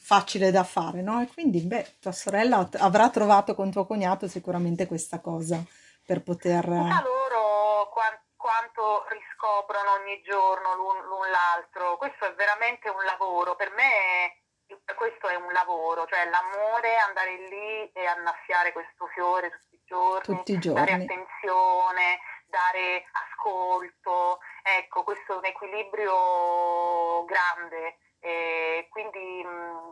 facile 0.08 0.52
da 0.52 0.64
fare, 0.64 1.02
no? 1.02 1.20
E 1.20 1.28
quindi, 1.28 1.60
beh, 1.60 1.98
tua 2.00 2.14
sorella 2.14 2.66
avrà 2.80 3.10
trovato 3.10 3.54
con 3.54 3.70
tuo 3.70 3.86
cognato 3.86 4.30
sicuramente 4.30 4.88
questa 4.88 5.20
cosa 5.20 5.62
per 6.06 6.24
poter... 6.24 6.64
Chissà 6.64 7.04
loro 7.04 7.92
quanto 8.38 9.04
riscoprono 9.12 10.00
ogni 10.00 10.22
giorno 10.24 10.76
l'un, 10.76 11.04
l'un 11.12 11.28
l'altro. 11.30 11.98
Questo 11.98 12.24
è 12.24 12.34
veramente 12.36 12.88
un 12.88 13.04
lavoro. 13.04 13.58
Per 13.58 13.70
me 13.76 14.48
questo 14.96 15.28
è 15.28 15.36
un 15.36 15.52
lavoro, 15.52 16.08
cioè 16.08 16.24
l'amore, 16.30 16.96
andare 17.04 17.36
lì 17.52 17.92
e 17.92 18.06
annaffiare 18.06 18.72
questo 18.72 19.08
fiore 19.08 19.52
tutti 19.52 19.76
i 19.76 19.84
giorni, 19.84 20.24
tutti 20.24 20.54
i 20.54 20.60
giorni. 20.60 20.86
dare 20.86 21.04
attenzione, 21.04 22.20
dare 22.48 23.04
ascolto. 23.12 24.40
Ecco, 24.64 25.04
questo 25.04 25.34
è 25.34 25.38
un 25.38 25.46
equilibrio 25.52 27.26
grande 27.26 28.07
e 28.28 28.88
quindi 28.90 29.44
mm, 29.46 29.90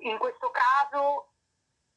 in 0.00 0.18
questo 0.18 0.50
caso 0.50 1.28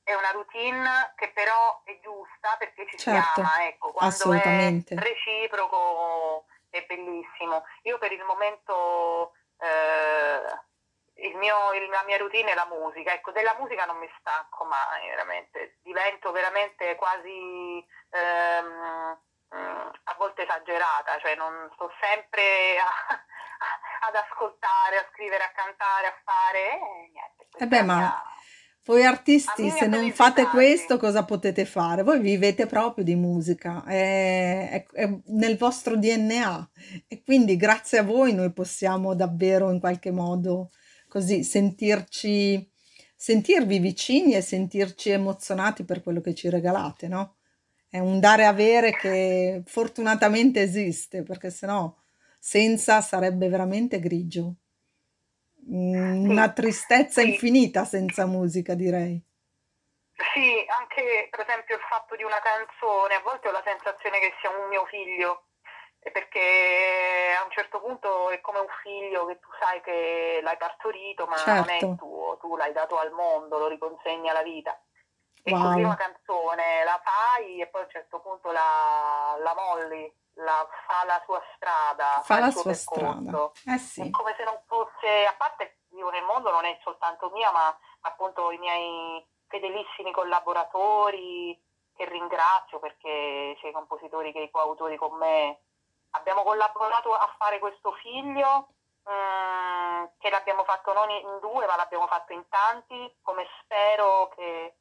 è 0.04 0.13
una 0.13 0.30
routine 0.32 1.13
che 1.15 1.32
però 1.32 1.82
è 1.84 2.00
giusta 2.02 2.56
perché 2.60 2.86
ci 2.88 2.97
certo, 2.97 3.34
si 3.34 3.39
ama, 3.39 3.67
ecco, 3.67 3.91
quando 3.91 4.34
è 4.34 4.84
reciproco 4.89 6.45
è 6.69 6.86
bellissimo. 6.86 7.63
Io 7.84 7.97
per 7.97 8.12
il 8.12 8.24
momento 8.24 9.34
eh, 9.60 11.26
il 11.28 11.36
mio, 11.38 11.74
il, 11.74 11.89
la 11.89 12.04
mia 12.06 12.17
routine 12.17 12.52
è 12.52 12.56
la 12.56 12.67
musica, 12.69 13.13
ecco, 13.13 13.32
della 13.32 13.56
musica 13.60 13.86
non 13.86 13.97
mi 13.97 14.10
stanco 14.19 14.63
mai, 14.65 15.10
veramente, 15.10 15.78
divento 15.82 16.32
veramente 16.32 16.95
quasi 16.95 17.86
ehm, 18.10 19.17
mm, 19.56 19.89
a 20.04 20.15
volte 20.17 20.43
esagerata, 20.43 21.19
cioè 21.19 21.36
non 21.36 21.69
sto 21.74 21.91
sempre 22.00 22.78
a, 22.80 23.26
ad 24.02 24.15
ascoltare, 24.15 24.97
a 24.97 25.10
scrivere, 25.13 25.43
a 25.43 25.52
cantare, 25.54 26.08
a 26.08 26.15
fare 26.24 26.63
e 26.74 27.12
niente. 27.12 27.41
Eh 27.58 27.67
beh, 27.67 27.84
ma 27.84 28.24
voi 28.86 29.06
artisti, 29.06 29.69
se 29.69 29.86
non 29.86 30.12
fate 30.12 30.47
questo, 30.47 30.97
cosa 30.97 31.24
potete 31.24 31.65
fare? 31.65 32.02
Voi 32.02 32.19
vivete 32.19 32.65
proprio 32.65 33.04
di 33.04 33.15
musica, 33.15 33.84
è, 33.86 34.69
è, 34.71 34.86
è, 34.91 35.19
nel 35.28 35.56
vostro 35.56 35.95
DNA 35.95 36.71
e 37.08 37.21
quindi 37.24 37.58
grazie 37.58 38.00
a 38.00 38.04
voi 38.04 38.34
noi 38.34 38.52
possiamo 38.52 39.13
davvero 39.13 39.69
in 39.69 39.80
qualche 39.80 40.10
modo 40.10 40.71
così 41.08 41.43
sentirci, 41.43 42.72
sentirvi 43.16 43.78
vicini 43.78 44.34
e 44.34 44.41
sentirci 44.41 45.12
emozionati 45.12 45.86
per 45.86 46.01
quello 46.01 46.20
che 46.20 46.34
ci 46.34 46.49
regalate, 46.49 47.07
no? 47.07 47.36
È 47.88 47.99
un 47.99 48.20
dare 48.20 48.45
avere 48.45 48.93
che 48.95 49.62
fortunatamente 49.66 50.59
esiste, 50.59 51.22
perché 51.22 51.51
sennò 51.51 51.93
senza 52.42 53.02
sarebbe 53.02 53.50
veramente 53.50 54.00
grigio. 54.00 54.56
Mm, 55.70 56.28
una 56.28 56.52
tristezza 56.52 57.22
sì. 57.22 57.30
infinita 57.30 57.86
senza 57.86 58.26
musica, 58.26 58.74
direi. 58.74 59.22
Sì, 60.34 60.66
anche 60.80 61.28
per 61.30 61.42
esempio 61.42 61.76
il 61.76 61.82
fatto 61.88 62.16
di 62.16 62.24
una 62.24 62.42
canzone, 62.42 63.14
a 63.14 63.22
volte 63.22 63.48
ho 63.48 63.52
la 63.52 63.62
sensazione 63.64 64.18
che 64.18 64.34
sia 64.42 64.50
un 64.50 64.70
mio 64.70 64.86
figlio, 64.88 65.50
perché 66.00 67.38
a 67.39 67.44
un 67.44 67.52
certo 67.52 67.80
punto 67.80 68.32
è 68.32 68.42
come 68.42 68.60
un 68.60 68.74
figlio 68.82 69.28
che 69.28 69.39
tu 69.39 69.50
sai 69.60 69.80
che 69.82 70.39
l'hai 70.42 70.58
partorito, 70.58 71.28
ma 71.28 71.38
certo. 71.38 71.52
non 71.54 71.70
è 71.70 71.80
certo. 71.80 71.96
tuo, 71.96 72.38
tu 72.42 72.58
l'hai 72.58 72.74
dato 72.74 72.98
al 72.98 73.12
mondo, 73.12 73.60
lo 73.60 73.68
riconsegni 73.68 74.30
alla 74.30 74.42
vita. 74.42 74.76
E 75.44 75.52
wow. 75.52 75.62
così 75.62 75.84
una 75.84 75.96
canzone 75.96 76.84
la 76.86 77.00
fai 77.04 77.62
e 77.62 77.68
poi 77.68 77.82
a 77.82 77.84
un 77.86 77.92
certo 77.92 78.20
punto 78.20 78.52
la, 78.52 79.38
la 79.39 79.54
molli 79.54 80.12
la, 80.36 80.68
fa 80.88 81.06
la 81.06 81.22
sua 81.26 81.42
strada, 81.56 82.22
fa, 82.24 82.40
la 82.40 82.52
sua 82.52 82.74
strada. 82.74 83.52
Eh 83.66 83.78
sì. 83.78 84.02
È 84.02 84.10
come 84.10 84.34
se 84.38 84.44
non 84.44 84.60
fosse, 84.66 85.26
a 85.26 85.34
parte 85.38 85.80
vivo 85.90 86.10
nel 86.10 86.24
mondo, 86.24 86.52
non 86.52 86.66
è 86.66 86.80
soltanto 86.84 87.30
mia, 87.32 87.52
ma 87.52 87.76
appunto 88.02 88.52
i 88.52 88.58
miei 88.58 89.26
fedelissimi 89.48 90.12
collaboratori 90.12 91.60
che 91.96 92.06
ringrazio 92.06 92.80
perché 92.80 93.58
c'è 93.60 93.68
i 93.68 93.74
compositori 93.74 94.32
che 94.32 94.40
i 94.40 94.50
coautori 94.50 94.96
con 94.96 95.18
me 95.18 95.60
abbiamo 96.12 96.44
collaborato 96.44 97.14
a 97.14 97.36
fare 97.38 97.60
questo 97.60 97.92
figlio 98.02 98.70
mm, 99.10 100.06
che 100.18 100.30
l'abbiamo 100.30 100.64
fatto 100.64 100.94
non 100.94 101.10
in 101.10 101.40
due 101.42 101.66
ma 101.68 101.76
l'abbiamo 101.76 102.08
fatto 102.08 102.32
in 102.34 102.48
tanti 102.48 103.14
come 103.22 103.46
spero 103.62 104.32
che 104.36 104.76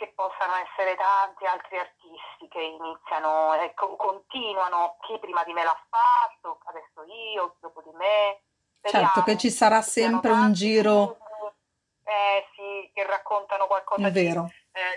che 0.00 0.12
possano 0.16 0.54
essere 0.56 0.96
tanti 0.96 1.44
altri 1.44 1.76
artisti 1.76 2.48
che 2.48 2.62
iniziano 2.62 3.52
e 3.52 3.64
ecco, 3.64 3.96
continuano, 3.96 4.96
chi 5.02 5.18
prima 5.18 5.44
di 5.44 5.52
me 5.52 5.62
l'ha 5.62 5.78
fatto, 5.90 6.58
adesso 6.64 7.04
io, 7.04 7.56
dopo 7.60 7.82
di 7.82 7.90
me. 7.92 8.40
Speriamo, 8.78 9.12
certo 9.12 9.22
che 9.24 9.36
ci 9.36 9.50
sarà 9.50 9.82
sempre 9.82 10.30
un 10.30 10.54
giro. 10.54 11.18
Eh 12.02 12.48
sì, 12.56 12.90
che 12.94 13.04
raccontano 13.04 13.66
qualcosa 13.66 14.08
È 14.08 14.10
vero. 14.10 14.48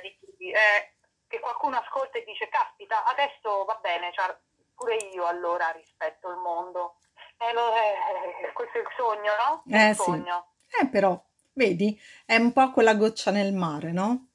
Di, 0.01 0.07
eh, 0.07 0.19
di, 0.37 0.51
eh, 0.51 0.93
che 1.27 1.41
qualcuno 1.41 1.75
ascolta 1.77 2.17
e 2.17 2.23
dice, 2.23 2.47
caspita, 2.47 3.03
adesso 3.03 3.65
va 3.65 3.77
bene, 3.81 4.09
cioè, 4.13 4.33
pure 4.73 4.95
io 4.95 5.25
allora 5.25 5.69
rispetto 5.71 6.29
il 6.29 6.37
mondo. 6.37 6.95
Eh, 7.39 7.51
lo, 7.51 7.75
eh, 7.75 8.53
questo 8.53 8.77
è 8.77 8.81
il 8.81 8.87
sogno, 8.95 9.31
no? 9.35 9.63
Eh 9.69 9.89
il 9.89 9.95
sì. 9.95 10.01
Sogno. 10.01 10.53
Eh 10.79 10.87
però, 10.87 11.21
vedi, 11.51 11.99
è 12.25 12.37
un 12.37 12.53
po' 12.53 12.71
quella 12.71 12.95
goccia 12.95 13.31
nel 13.31 13.53
mare, 13.53 13.91
no? 13.91 14.29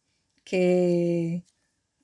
Che 0.49 1.43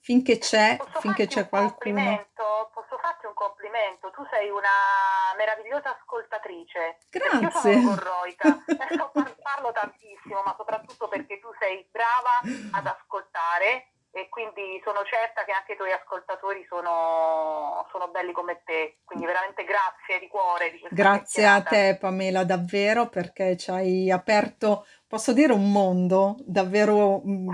finché 0.01 0.37
c'è, 0.37 0.77
Posso 0.77 1.01
finché 1.01 1.27
c'è 1.27 1.41
un 1.41 1.49
qualcuno. 1.49 1.95
complimento? 1.95 2.71
Posso 2.75 2.99
farti 3.01 3.25
un 3.25 3.33
complimento? 3.33 4.11
Tu 4.11 4.23
sei 4.31 4.51
una 4.51 5.33
meravigliosa 5.39 5.97
ascoltatrice. 5.97 6.99
Perché 7.09 7.27
Io 7.41 7.51
Grazie. 7.51 7.73
sono 7.73 7.81
logorroica, 7.89 8.45
Eh, 8.69 8.97
par- 8.99 9.37
parlo 9.41 9.73
tantissimo, 9.73 10.43
ma 10.45 10.53
soprattutto 10.59 11.09
perché 11.09 11.41
tu 11.41 11.49
sei 11.59 11.89
brava 11.91 12.37
ad 12.77 12.87
ascoltare 12.87 13.93
e 14.13 14.29
quindi 14.29 14.81
sono 14.85 15.03
certa 15.05 15.43
che 15.45 15.53
anche 15.53 15.73
i 15.73 15.77
tuoi 15.77 15.91
ascoltatori 15.93 16.65
sono, 16.69 17.87
sono 17.91 18.09
belli 18.09 18.33
come 18.33 18.63
te. 18.65 18.99
Quindi 19.05 19.25
veramente 19.25 19.65
grazie 19.65 20.19
di 20.21 20.29
cuore 20.29 20.71
di 20.71 20.81
Grazie 20.91 21.47
a 21.47 21.63
te, 21.63 21.97
Pamela, 21.99 22.45
davvero, 22.45 23.09
perché 23.09 23.57
ci 23.57 23.71
hai 23.71 24.11
aperto, 24.11 24.87
posso 25.15 25.33
dire, 25.33 25.53
un 25.53 25.71
mondo, 25.71 26.35
davvero, 26.45 27.23
mm, 27.25 27.49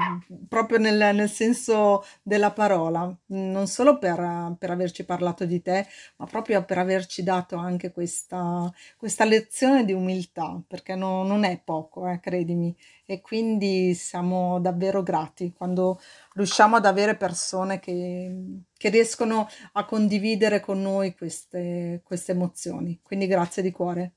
proprio 0.48 0.78
nel, 0.78 1.14
nel 1.14 1.28
senso 1.28 2.02
della 2.22 2.52
parola, 2.52 3.14
non 3.26 3.66
solo 3.66 3.98
per, 3.98 4.56
per 4.58 4.70
averci 4.70 5.04
parlato 5.04 5.44
di 5.44 5.60
te, 5.60 5.86
ma 6.16 6.24
proprio 6.24 6.64
per 6.64 6.78
averci 6.78 7.22
dato 7.22 7.56
anche 7.56 7.92
questa, 7.92 8.72
questa 8.96 9.26
lezione 9.26 9.84
di 9.84 9.92
umiltà, 9.92 10.58
perché 10.66 10.94
no- 10.94 11.22
non 11.22 11.44
è 11.44 11.60
poco, 11.62 12.08
eh, 12.08 12.18
credimi. 12.18 12.74
E 13.04 13.20
quindi 13.20 13.92
siamo 13.94 14.58
davvero 14.60 15.02
grati 15.02 15.52
quando 15.52 16.00
riusciamo 16.34 16.76
ad 16.76 16.86
avere 16.86 17.14
persone 17.16 17.78
che, 17.78 18.62
che 18.74 18.88
riescono 18.88 19.46
a 19.72 19.84
condividere 19.84 20.60
con 20.60 20.80
noi 20.80 21.14
queste, 21.14 22.00
queste 22.04 22.32
emozioni. 22.32 23.00
Quindi 23.02 23.26
grazie 23.26 23.62
di 23.62 23.70
cuore. 23.70 24.14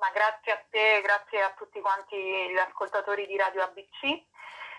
Ma 0.00 0.08
grazie 0.14 0.52
a 0.52 0.62
te, 0.70 1.00
grazie 1.02 1.42
a 1.42 1.52
tutti 1.56 1.80
quanti 1.80 2.16
gli 2.16 2.56
ascoltatori 2.56 3.26
di 3.26 3.36
Radio 3.36 3.62
ABC 3.62 4.00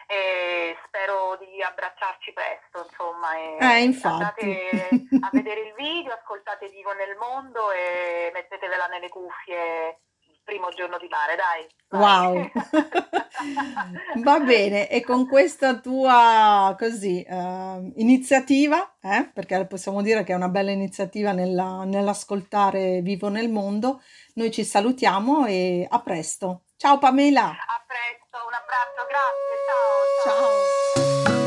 e 0.08 0.76
spero 0.88 1.38
di 1.40 1.62
abbracciarci 1.62 2.34
presto, 2.34 2.84
insomma. 2.90 3.38
E 3.38 3.58
Eh, 3.62 3.84
infatti. 3.84 4.42
andate 4.42 4.90
a 5.22 5.30
vedere 5.32 5.62
il 5.62 5.74
video, 5.78 6.14
ascoltate 6.14 6.68
Vivo 6.70 6.92
nel 6.94 7.16
mondo 7.18 7.72
e 7.72 8.32
mettetevela 8.34 8.88
nelle 8.88 9.10
cuffie 9.10 10.00
il 10.28 10.40
primo 10.44 10.70
giorno 10.70 10.98
di 10.98 11.08
mare, 11.08 11.36
dai. 11.38 11.68
Wow. 11.92 12.50
Va 14.24 14.40
bene, 14.40 14.90
e 14.90 15.02
con 15.02 15.28
questa 15.28 15.80
tua 15.80 16.76
così 16.78 17.24
eh, 17.24 17.92
iniziativa, 17.96 18.96
eh, 19.02 19.30
perché 19.34 19.66
possiamo 19.66 20.02
dire 20.02 20.24
che 20.24 20.34
è 20.34 20.36
una 20.36 20.50
bella 20.50 20.72
iniziativa 20.72 21.32
nella- 21.32 21.84
nell'ascoltare 21.86 23.02
Vivo 23.02 23.30
nel 23.30 23.50
mondo, 23.50 24.02
noi 24.36 24.52
ci 24.52 24.64
salutiamo 24.64 25.46
e 25.46 25.86
a 25.90 26.00
presto. 26.02 26.64
Ciao 26.78 26.98
Pamela. 26.98 27.50
A 27.50 27.84
presto, 27.86 28.38
un 28.48 28.54
abbraccio, 28.54 29.06
grazie, 29.10 29.58
ciao. 29.68 29.92
ciao. 30.24 30.50
Ciao. 31.24 31.40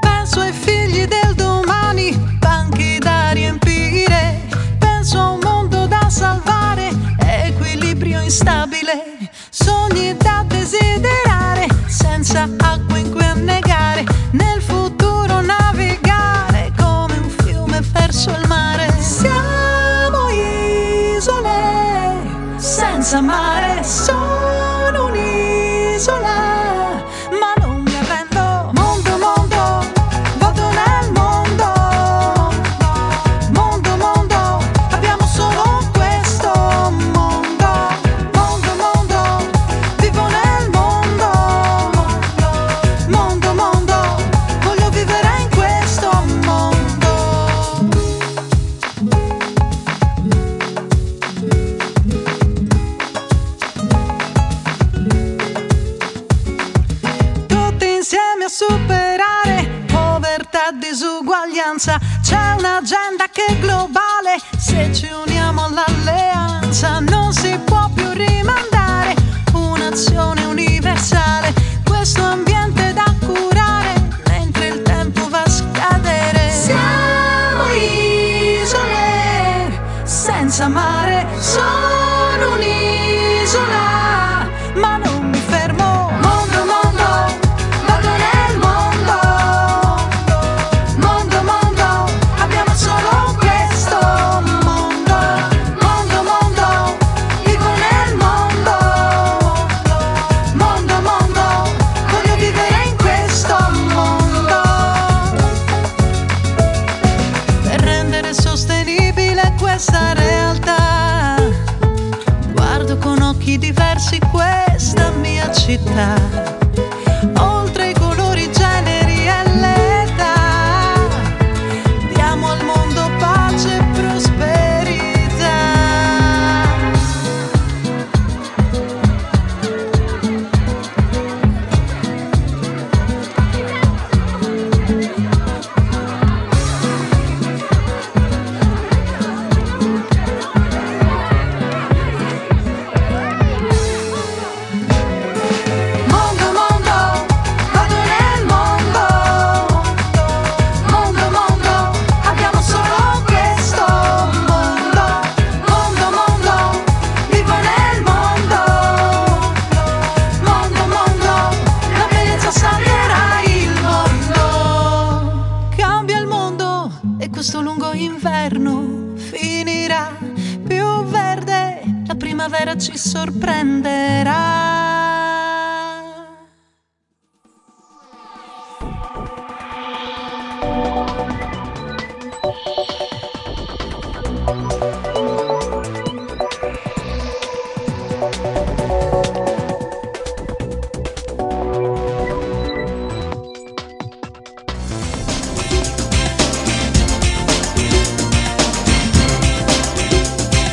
Penso 0.00 0.40
ai 0.40 0.52
figli 0.52 1.06
del 1.06 1.34
domani, 1.34 2.16
banchi 2.38 2.98
da 2.98 3.30
riempire. 3.32 4.40
Penso 4.78 5.18
a 5.18 5.30
un 5.30 5.40
mondo 5.42 5.86
da 5.86 6.08
salvare, 6.10 6.90
equilibrio 7.18 8.20
instabile. 8.20 9.18
Sogni 9.50 10.16
da 10.16 10.44
desiderare, 10.46 11.66
senza 11.88 12.42
acqua 12.42 12.98
in 12.98 13.10
cui 13.10 13.24
annegare. 13.24 13.69
Senza 23.10 23.49